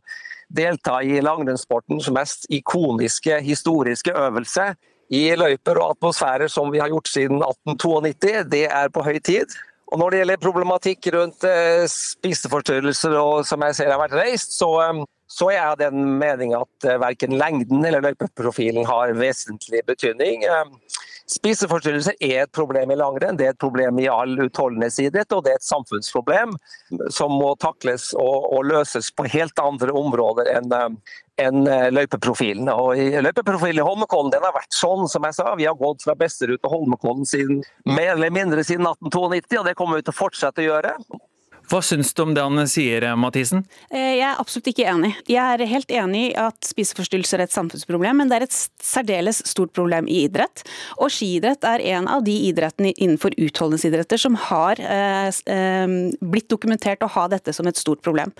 [0.53, 4.73] delta i langrennssportens mest ikoniske historiske øvelse
[5.11, 8.43] i løyper og atmosfærer som vi har gjort siden 1892.
[8.51, 9.51] Det er på høy tid.
[9.93, 14.55] Og Når det gjelder problematikk rundt eh, spiseforstyrrelser, og som jeg ser har vært reist,
[14.57, 19.83] så, eh, så er jeg den mening at eh, verken lengden eller løypeprofilen har vesentlig
[19.85, 20.47] betydning.
[21.31, 25.53] Spiseforstyrrelser er et problem i langrenn, det er et problem i all utholdenhetsidrett, og det
[25.53, 26.51] er et samfunnsproblem
[27.15, 30.73] som må takles og, og løses på helt andre områder enn
[31.41, 31.63] enn
[31.95, 32.67] løypeprofilen.
[32.69, 35.47] Og Løypeprofilen i Holmenkollen den har vært sånn, som jeg sa.
[35.57, 39.97] Vi har gått fra Besterud til Holmenkollen mer eller mindre siden 1892, og det kommer
[39.97, 40.93] vi til å fortsette å gjøre.
[41.73, 43.63] Hva syns du om det han sier, Mathisen?
[43.89, 45.09] Eh, jeg er absolutt ikke enig.
[45.25, 49.39] Jeg er helt enig i at spiseforstyrrelser er et samfunnsproblem, men det er et særdeles
[49.49, 50.61] stort problem i idrett.
[51.01, 57.01] Og skiidrett er en av de idrettene innenfor utholdenhetsidretter som har eh, eh, blitt dokumentert
[57.01, 58.35] å ha dette som et stort problem.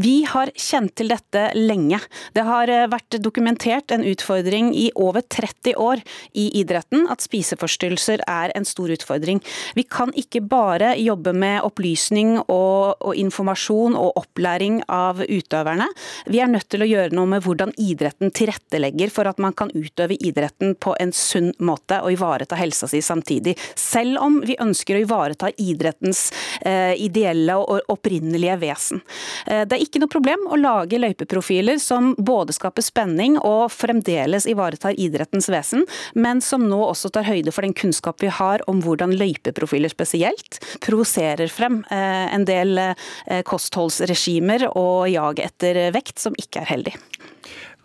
[0.00, 2.00] Vi har kjent til dette lenge.
[2.32, 6.00] Det har vært dokumentert en utfordring i over 30 år
[6.32, 9.44] i idretten at spiseforstyrrelser er en stor utfordring.
[9.76, 15.88] Vi kan ikke bare jobbe med opplysning og og, informasjon og opplæring av utøverne.
[16.26, 19.72] Vi er nødt til å gjøre noe med hvordan idretten tilrettelegger for at man kan
[19.74, 23.56] utøve idretten på en sunn måte og ivareta helsa si samtidig.
[23.78, 26.28] Selv om vi ønsker å ivareta idrettens
[26.60, 29.02] eh, ideelle og opprinnelige vesen.
[29.46, 34.48] Eh, det er ikke noe problem å lage løypeprofiler som både skaper spenning og fremdeles
[34.50, 38.82] ivaretar idrettens vesen, men som nå også tar høyde for den kunnskap vi har om
[38.84, 46.18] hvordan løypeprofiler spesielt provoserer frem eh, en del del eh, kostholdsregimer og jag etter vekt
[46.20, 46.98] som ikke er heldig.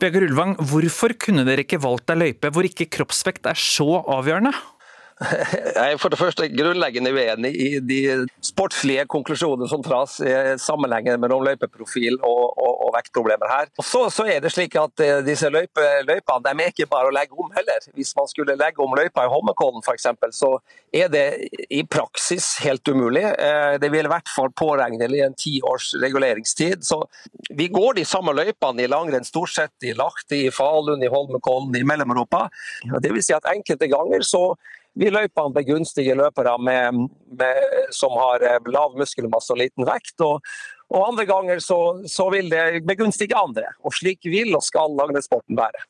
[0.04, 4.52] Vegard Ulvang, hvorfor kunne dere ikke valgt ei løype hvor ikke kroppsvekt er så avgjørende?
[5.78, 8.00] Jeg er for det første grunnleggende uenig i de
[8.44, 13.72] sportslige konklusjonene som tras i sammenhengen mellom løypeprofil og, og, og vektproblemer her.
[13.80, 17.10] Og så, så, er det slik at eh, disse løype, løypene de er ikke bare
[17.10, 17.88] å legge om heller.
[17.98, 20.52] Hvis man skulle legge om løypa i Holmenkollen f.eks., så
[20.94, 21.26] er det
[21.74, 23.26] i praksis helt umulig.
[23.32, 26.84] Eh, det vil i hvert fall påregnelig en ti års reguleringstid.
[26.86, 27.04] Så
[27.54, 31.74] vi går de samme løypene i langrenn stort sett i Lahti, i Falun, i Holmenkollen,
[31.78, 32.48] i Mellom-Europa.
[33.04, 34.48] Vil si at enkelte ganger så
[35.00, 37.08] vi løypene begunstiger løpere med,
[37.40, 40.16] med, som har eh, lav muskelmasse og liten vekt.
[40.22, 40.44] Og,
[40.94, 41.80] og andre ganger så,
[42.10, 43.74] så, vil det begunstige andre.
[43.82, 45.86] Og slik vil og skal langrennssporten være.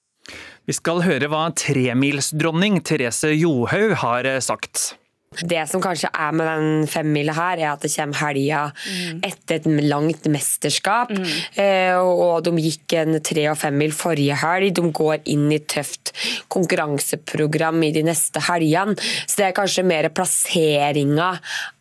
[0.63, 4.93] Vi skal høre hva tremilsdronning Therese Johaug har eh, sagt.
[5.41, 9.21] Det som kanskje er med den femmila her, er at det kommer helga mm.
[9.25, 11.13] etter et langt mesterskap.
[11.13, 11.31] Mm.
[11.63, 14.73] Eh, og de gikk en tre- og femmil forrige helg.
[14.77, 16.13] De går inn i tøft
[16.53, 18.97] konkurranseprogram i de neste helgene.
[19.25, 21.33] Så det er kanskje mer plasseringa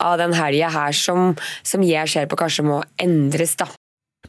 [0.02, 1.32] av den helga her som,
[1.66, 3.56] som jeg ser på kanskje må endres.
[3.60, 3.68] da.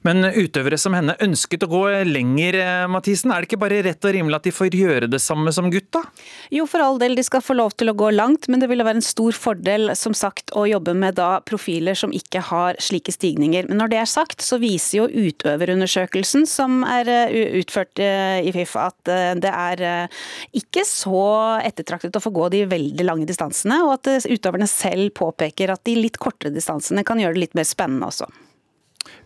[0.04, 3.32] Men utøvere som henne ønsket å gå lenger, eh, Mathisen.
[3.32, 6.04] Er det ikke bare rett og rimelig at de får gjøre det samme som gutta?
[6.51, 8.84] Jo, for all del, de skal få lov til å gå langt, men det ville
[8.84, 13.16] være en stor fordel som sagt, å jobbe med da profiler som ikke har slike
[13.16, 13.70] stigninger.
[13.70, 18.51] Men når det er sagt, så viser jo utøverundersøkelsen som er eh, utført eh, i
[18.51, 20.10] FIF at det er
[20.56, 25.72] ikke så ettertraktet å få gå de veldig lange distansene, og at utøverne selv påpeker
[25.72, 28.28] at de litt kortere distansene kan gjøre det litt mer spennende også.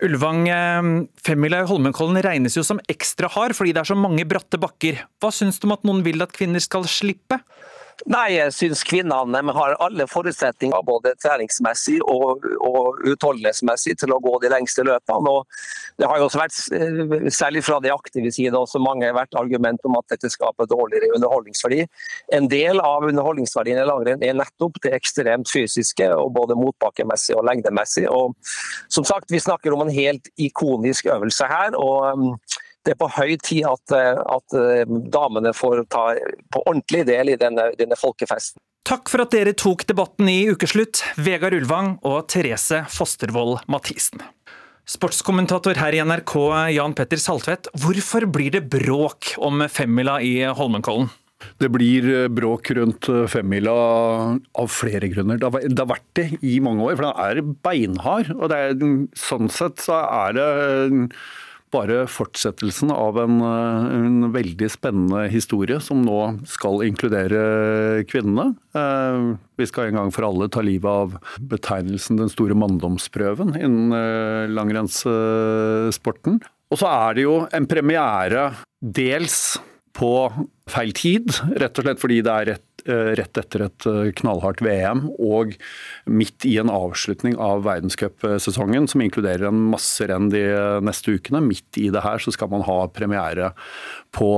[0.05, 4.27] Ulvang, eh, femmila i Holmenkollen regnes jo som ekstra hard fordi det er så mange
[4.29, 5.01] bratte bakker.
[5.21, 7.39] Hva syns du om at noen vil at kvinner skal slippe?
[8.05, 14.35] Nei, jeg syns kvinnene har alle forutsetninger både treningsmessig og, og utholdenhetsmessig til å gå
[14.43, 15.31] de lengste løpene.
[15.31, 19.33] Og det har jo også vært, eh, særlig fra de aktive side, også mange vært
[19.39, 21.87] argument om at dette skaper dårligere underholdningsverdi.
[22.37, 27.47] En del av underholdningsverdien i langrenn er nettopp det ekstremt fysiske, og både motbakkemessig og
[27.49, 28.05] lengdemessig.
[28.13, 28.37] Og
[28.93, 31.73] som sagt, vi snakker om en helt ikonisk øvelse her.
[31.73, 32.39] og
[32.87, 36.07] det er på høy tid at, eh, at eh, damene får ta
[36.53, 38.61] på ordentlig del i denne, denne folkefesten.
[38.87, 44.23] Takk for at dere tok debatten i Ukeslutt, Vegard Ulvang og Therese Fostervoll Mathisen.
[44.87, 46.35] Sportskommentator her i NRK,
[46.71, 47.67] Jan Petter Saltvedt.
[47.75, 51.09] Hvorfor blir det bråk om femmila i Holmenkollen?
[51.59, 53.73] Det blir eh, bråk rundt femmila
[54.39, 55.41] av flere grunner.
[55.41, 58.31] Det har, vært det i mange år, for den er beinhard.
[58.39, 58.79] og er,
[59.19, 60.47] Sånn sett så er det
[61.73, 68.53] bare fortsettelsen av en, en, veldig spennende historie som nå skal inkludere kvinnene.
[68.77, 71.17] Eh, vi skal en gang for alle ta livet av
[71.51, 76.39] betegnelsen den store manndomsprøven innen eh, langrennssporten.
[76.71, 78.49] Og så er det jo en premiere
[78.79, 79.57] dels
[79.97, 80.13] på
[80.69, 85.05] feil tid, rett og slett fordi det er rett rett etter et eh, knallhardt VM
[85.17, 85.55] og
[86.09, 90.43] midt i en avslutning av verdenscupsesongen, som inkluderer en masse renn de
[90.85, 91.43] neste ukene.
[91.43, 93.53] Midt i det her så skal man ha premiere
[94.15, 94.29] på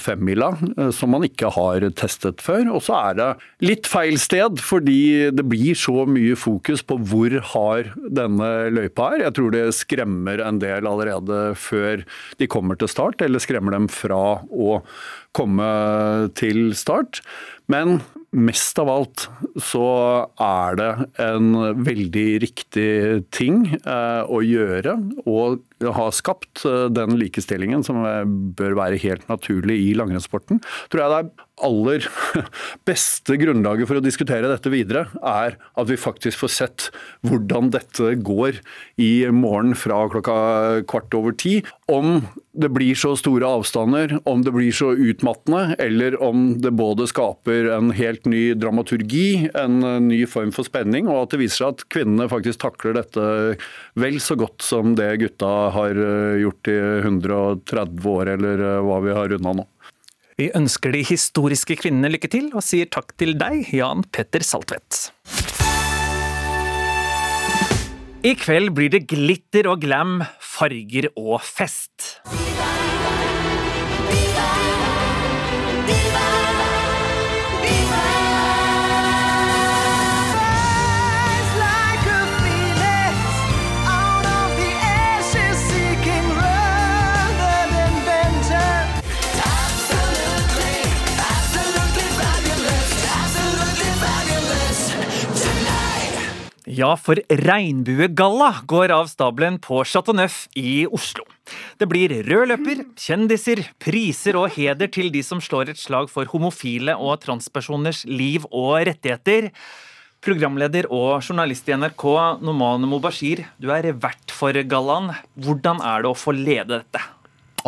[0.00, 2.68] femmila, eh, som man ikke har testet før.
[2.76, 3.28] Og så er det
[3.64, 9.26] litt feil sted, fordi det blir så mye fokus på hvor har denne løypa er.
[9.26, 12.04] Jeg tror det skremmer en del allerede før
[12.38, 14.80] de kommer til start, eller skremmer dem fra å
[15.36, 15.68] komme
[16.38, 17.22] til start.
[17.68, 17.98] Men
[18.36, 19.24] mest av alt
[19.64, 19.88] så
[20.42, 20.90] er det
[21.24, 21.50] en
[21.84, 22.90] veldig riktig
[23.34, 24.96] ting eh, å gjøre.
[25.28, 25.62] Og
[25.96, 28.24] ha skapt eh, den likestillingen som eh,
[28.58, 30.60] bør være helt naturlig i langrennssporten.
[30.92, 32.04] Tror jeg det er aller
[32.88, 36.88] beste grunnlaget for å diskutere dette videre, er at vi faktisk får sett
[37.26, 38.60] hvordan dette går
[39.00, 40.38] i morgen fra klokka
[40.88, 41.58] kvart over ti.
[41.88, 42.22] Om
[42.58, 47.70] det blir så store avstander, om det blir så utmattende, eller om det både skaper
[47.76, 51.86] en helt ny dramaturgi, en ny form for spenning, og at det viser seg at
[51.94, 53.28] kvinnene faktisk takler dette
[53.98, 56.02] vel så godt som det gutta har
[56.42, 59.68] gjort i 130 år, eller hva vi har unna nå.
[60.38, 65.08] Vi ønsker de historiske kvinnene lykke til, og sier takk til deg, Jan Petter Saltvedt.
[68.22, 72.20] I kveld blir det glitter og glam, farger og fest.
[96.78, 101.24] Ja, for Regnbuegalla går av stabelen på Chateau Neuf i Oslo.
[101.80, 106.28] Det blir rød løper, kjendiser, priser og heder til de som slår et slag for
[106.30, 109.50] homofile og transpersoners liv og rettigheter.
[110.22, 112.06] Programleder og journalist i NRK,
[112.46, 115.16] Noman Mobashir, du er vert for gallaen.
[115.34, 117.02] Hvordan er det å få lede dette?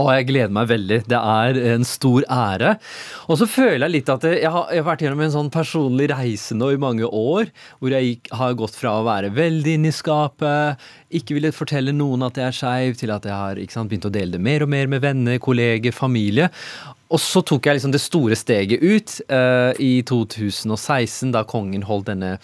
[0.01, 1.01] Å, jeg gleder meg veldig.
[1.11, 2.74] Det er en stor ære.
[3.28, 6.09] Og så føler jeg litt at jeg har, jeg har vært gjennom en sånn personlig
[6.12, 9.90] reise nå i mange år, hvor jeg gikk, har gått fra å være veldig inne
[9.92, 10.80] i skapet,
[11.20, 14.14] ikke ville fortelle noen at jeg er skeiv, til at jeg har sant, begynt å
[14.14, 16.48] dele det mer og mer med venner, kolleger, familie.
[17.11, 22.11] Og så tok jeg liksom det store steget ut uh, i 2016, da kongen holdt
[22.12, 22.36] denne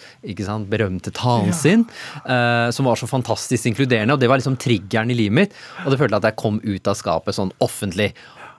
[0.43, 1.55] sant, berømte talen ja.
[1.57, 1.85] sin,
[2.27, 4.17] uh, som var så fantastisk inkluderende.
[4.17, 5.55] og Det var liksom triggeren i livet mitt.
[5.85, 8.11] Og det følte at jeg kom ut av skapet sånn offentlig.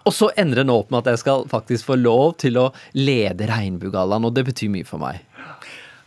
[0.09, 2.71] Og så ender det nå opp med at jeg skal faktisk få lov til å
[2.97, 5.21] lede Regnbuegallaen, og det betyr mye for meg.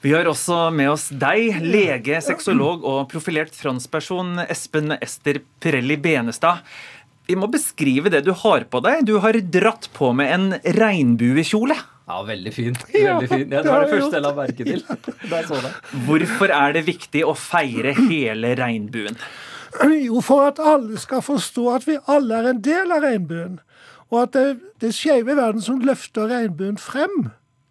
[0.02, 6.64] Vi har også med oss deg, lege, sexolog og profilert transperson Espen Ester Pirelli Benestad.
[7.32, 9.06] Vi må beskrive det du har på deg.
[9.08, 11.78] Du har dratt på med en regnbuekjole.
[12.12, 12.76] Ja, veldig fin.
[12.92, 13.46] Veldig fin.
[13.54, 14.82] Ja, det var det første jeg la merke til.
[15.32, 15.72] Da så det.
[16.10, 19.16] Hvorfor er det viktig å feire hele regnbuen?
[20.10, 23.62] Jo, for at alle skal forstå at vi alle er en del av regnbuen.
[24.12, 24.48] Og at det,
[24.84, 27.30] det skeive verden som løfter regnbuen frem.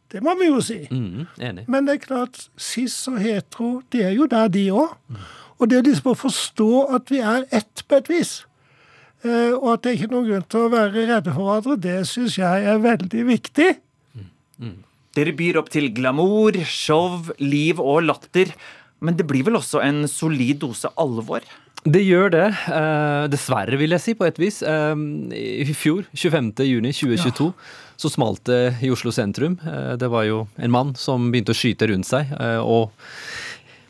[0.08, 0.78] Det må vi jo si.
[0.88, 1.66] Mm, enig.
[1.68, 4.96] Men det er klart, cis og hetero, det er jo der, de òg.
[5.61, 8.38] Og det er liksom å forstå at vi er ett på et vis.
[9.20, 11.96] Eh, og at det er ikke noen grunn til å være redde for hverandre, det
[12.08, 13.70] syns jeg er veldig viktig.
[14.16, 14.28] Mm.
[14.64, 14.76] Mm.
[15.18, 18.54] Dere byr opp til glamour, show, liv og latter.
[19.00, 21.44] Men det blir vel også en solid dose alvor?
[21.80, 22.46] Det gjør det.
[22.68, 24.60] Eh, dessverre, vil jeg si, på et vis.
[24.62, 25.04] Eh,
[25.64, 27.52] I fjor, 25.6.2022, ja.
[28.00, 29.56] så smalt det i Oslo sentrum.
[29.64, 32.32] Eh, det var jo en mann som begynte å skyte rundt seg.
[32.36, 32.92] Eh, og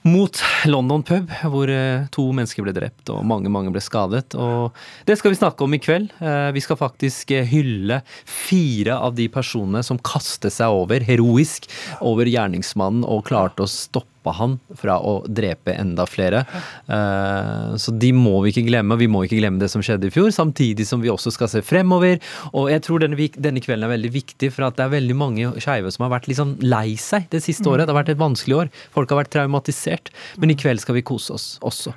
[0.02, 4.34] mot London pub, hvor eh, to mennesker ble drept og mange mange ble skadet.
[4.38, 4.76] Og
[5.08, 6.10] Det skal vi snakke om i kveld.
[6.24, 11.68] Eh, vi skal faktisk eh, hylle fire av de personene som kastet seg over, heroisk,
[12.00, 16.44] over gjerningsmannen og klarte å stoppe stoppa han fra å drepe enda flere.
[16.86, 18.98] Eh, så de må vi ikke glemme.
[18.98, 21.62] Vi må ikke glemme det som skjedde i fjor, samtidig som vi også skal se
[21.62, 22.20] fremover.
[22.52, 25.54] Og jeg tror denne, denne kvelden er veldig viktig, for at det er veldig mange
[25.60, 27.86] skeive som har vært litt sånn lei seg det siste året.
[27.86, 28.70] Det har vært et vanskelig år.
[28.92, 30.12] Folk har vært traumatisert.
[30.38, 31.94] Men i kveld skal vi kose oss også.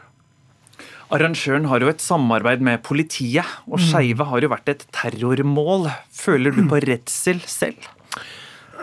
[1.14, 3.84] Arrangøren har jo et samarbeid med politiet, og mm.
[3.86, 5.92] skeive har jo vært et terrormål.
[6.16, 7.92] Føler du på redsel selv?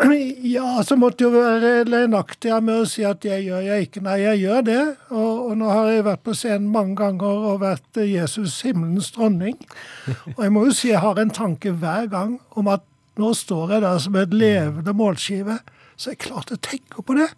[0.55, 4.03] Ja, så måtte jo være løgnaktig med å si at det gjør jeg ikke.
[4.05, 4.79] Nei, jeg gjør det.
[5.11, 9.59] Og, og, nå har jeg vært på scenen mange ganger og vært Jesus himmelens dronning.
[10.37, 12.87] Og jeg må jo si jeg har en tanke hver gang om at
[13.21, 15.61] nå står jeg der som et levende målskive.
[16.01, 17.29] Så jeg klart jeg tenker på det.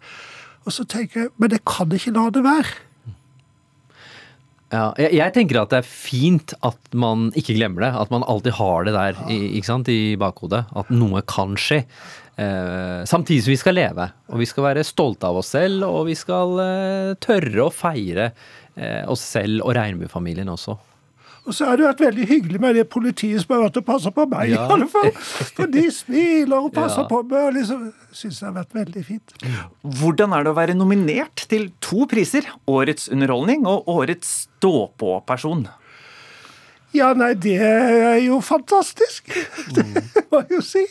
[0.63, 2.73] Og så tenker jeg Men jeg kan ikke la det være.
[4.73, 7.91] Ja, jeg, jeg, tenker at det er fint at man ikke glemmer det.
[7.99, 10.63] At man alltid har det der i, i bakhodet.
[10.73, 11.83] At noe kan skje.
[12.35, 16.07] Eh, samtidig som vi skal leve, og vi skal være stolte av oss selv, og
[16.07, 18.31] vi skal eh, tørre å feire
[18.73, 20.75] eh, oss selv og regnbuefamilien også.
[21.43, 24.13] Og så har det vært veldig hyggelig med det politiet som har vært og passa
[24.15, 24.63] på meg, ja.
[24.63, 25.09] i alle fall.
[25.57, 27.07] For de smiler og passer ja.
[27.11, 29.35] på meg, og liksom syns det har vært veldig fint.
[29.99, 32.47] Hvordan er det å være nominert til to priser?
[32.71, 35.67] Årets underholdning og Årets stå-på-person?
[36.93, 39.33] Ja, nei, det er jo fantastisk.
[39.75, 39.85] Det
[40.29, 40.85] må jeg jo si.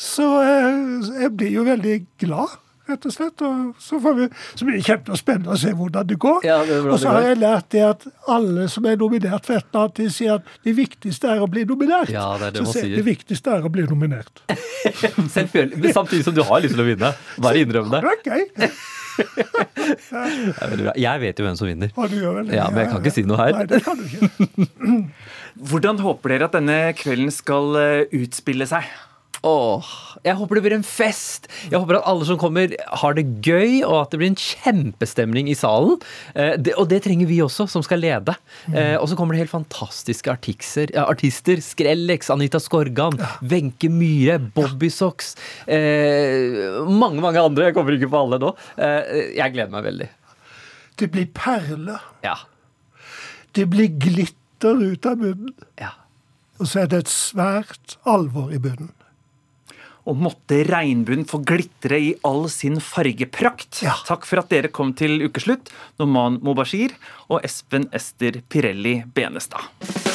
[0.00, 0.76] Så eh,
[1.22, 2.54] jeg blir jo veldig glad,
[2.88, 3.44] rett og slett.
[3.44, 6.40] Og så, får vi, så blir det kjempespennende å se hvordan det går.
[6.48, 9.68] Ja, det og så har jeg lært det at alle som er nominert for et
[9.68, 12.12] eller annet, de sier at det viktigste er å bli nominert.
[12.12, 14.44] Ja, det er det så man sier det viktigste er å bli nominert.
[15.36, 17.12] Selvfølgelig, men samtidig som du har lyst til å vinne.
[17.44, 18.02] Bare innrøm det.
[18.02, 18.72] Det er gøy.
[20.96, 21.92] Jeg vet jo hvem som vinner.
[21.92, 23.52] Ja, Men jeg kan ikke si noe her.
[23.58, 24.28] Nei, det kan du ikke.
[25.56, 28.86] Hvordan håper dere at denne kvelden skal eh, utspille seg?
[29.42, 29.86] Åh,
[30.22, 31.48] jeg håper det blir en fest.
[31.66, 32.70] Jeg håper at alle som kommer,
[33.02, 35.96] har det gøy, og at det blir en kjempestemning i salen.
[36.38, 38.36] Eh, det, og det trenger vi også, som skal lede.
[38.70, 41.58] Eh, og så kommer det helt fantastiske artikser, ja, artister.
[41.58, 45.34] Skrellex, Anita Skorgan, Wenche Myhre, Bobby Socks.
[45.66, 47.72] Eh, mange, mange andre.
[47.72, 48.54] Jeg kommer ikke på alle nå.
[48.78, 50.10] Eh, jeg gleder meg veldig.
[51.02, 52.06] Det blir perler.
[52.22, 52.38] Ja.
[53.58, 54.38] Det blir glitter
[54.70, 55.54] ut av munnen.
[55.80, 55.94] Ja.
[56.60, 58.92] Og så er det et svært alvor i bunnen.
[60.02, 63.84] Og måtte regnbuen få glitre i all sin fargeprakt.
[64.08, 65.70] Takk for at dere kom til ukeslutt,
[66.02, 66.96] Noman Mobashir
[67.28, 70.11] og Espen Ester Pirelli Benestad.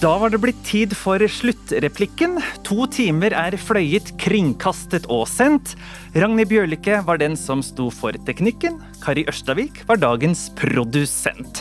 [0.00, 2.38] Da var det blitt tid for sluttreplikken.
[2.64, 5.74] To timer er fløyet, kringkastet og sendt.
[6.14, 8.78] Ragnhild Bjørlikke var den som sto for teknikken.
[9.04, 11.60] Kari Ørstavik var dagens produsent.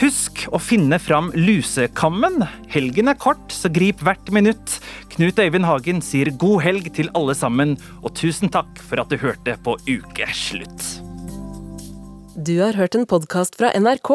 [0.00, 2.46] Husk å finne fram lusekammen.
[2.72, 4.78] Helgen er kort, så grip hvert minutt.
[5.12, 9.20] Knut Øyvind Hagen sier god helg til alle sammen, og tusen takk for at du
[9.20, 10.88] hørte på Ukeslutt.
[12.32, 14.14] Du har hørt en podkast fra NRK.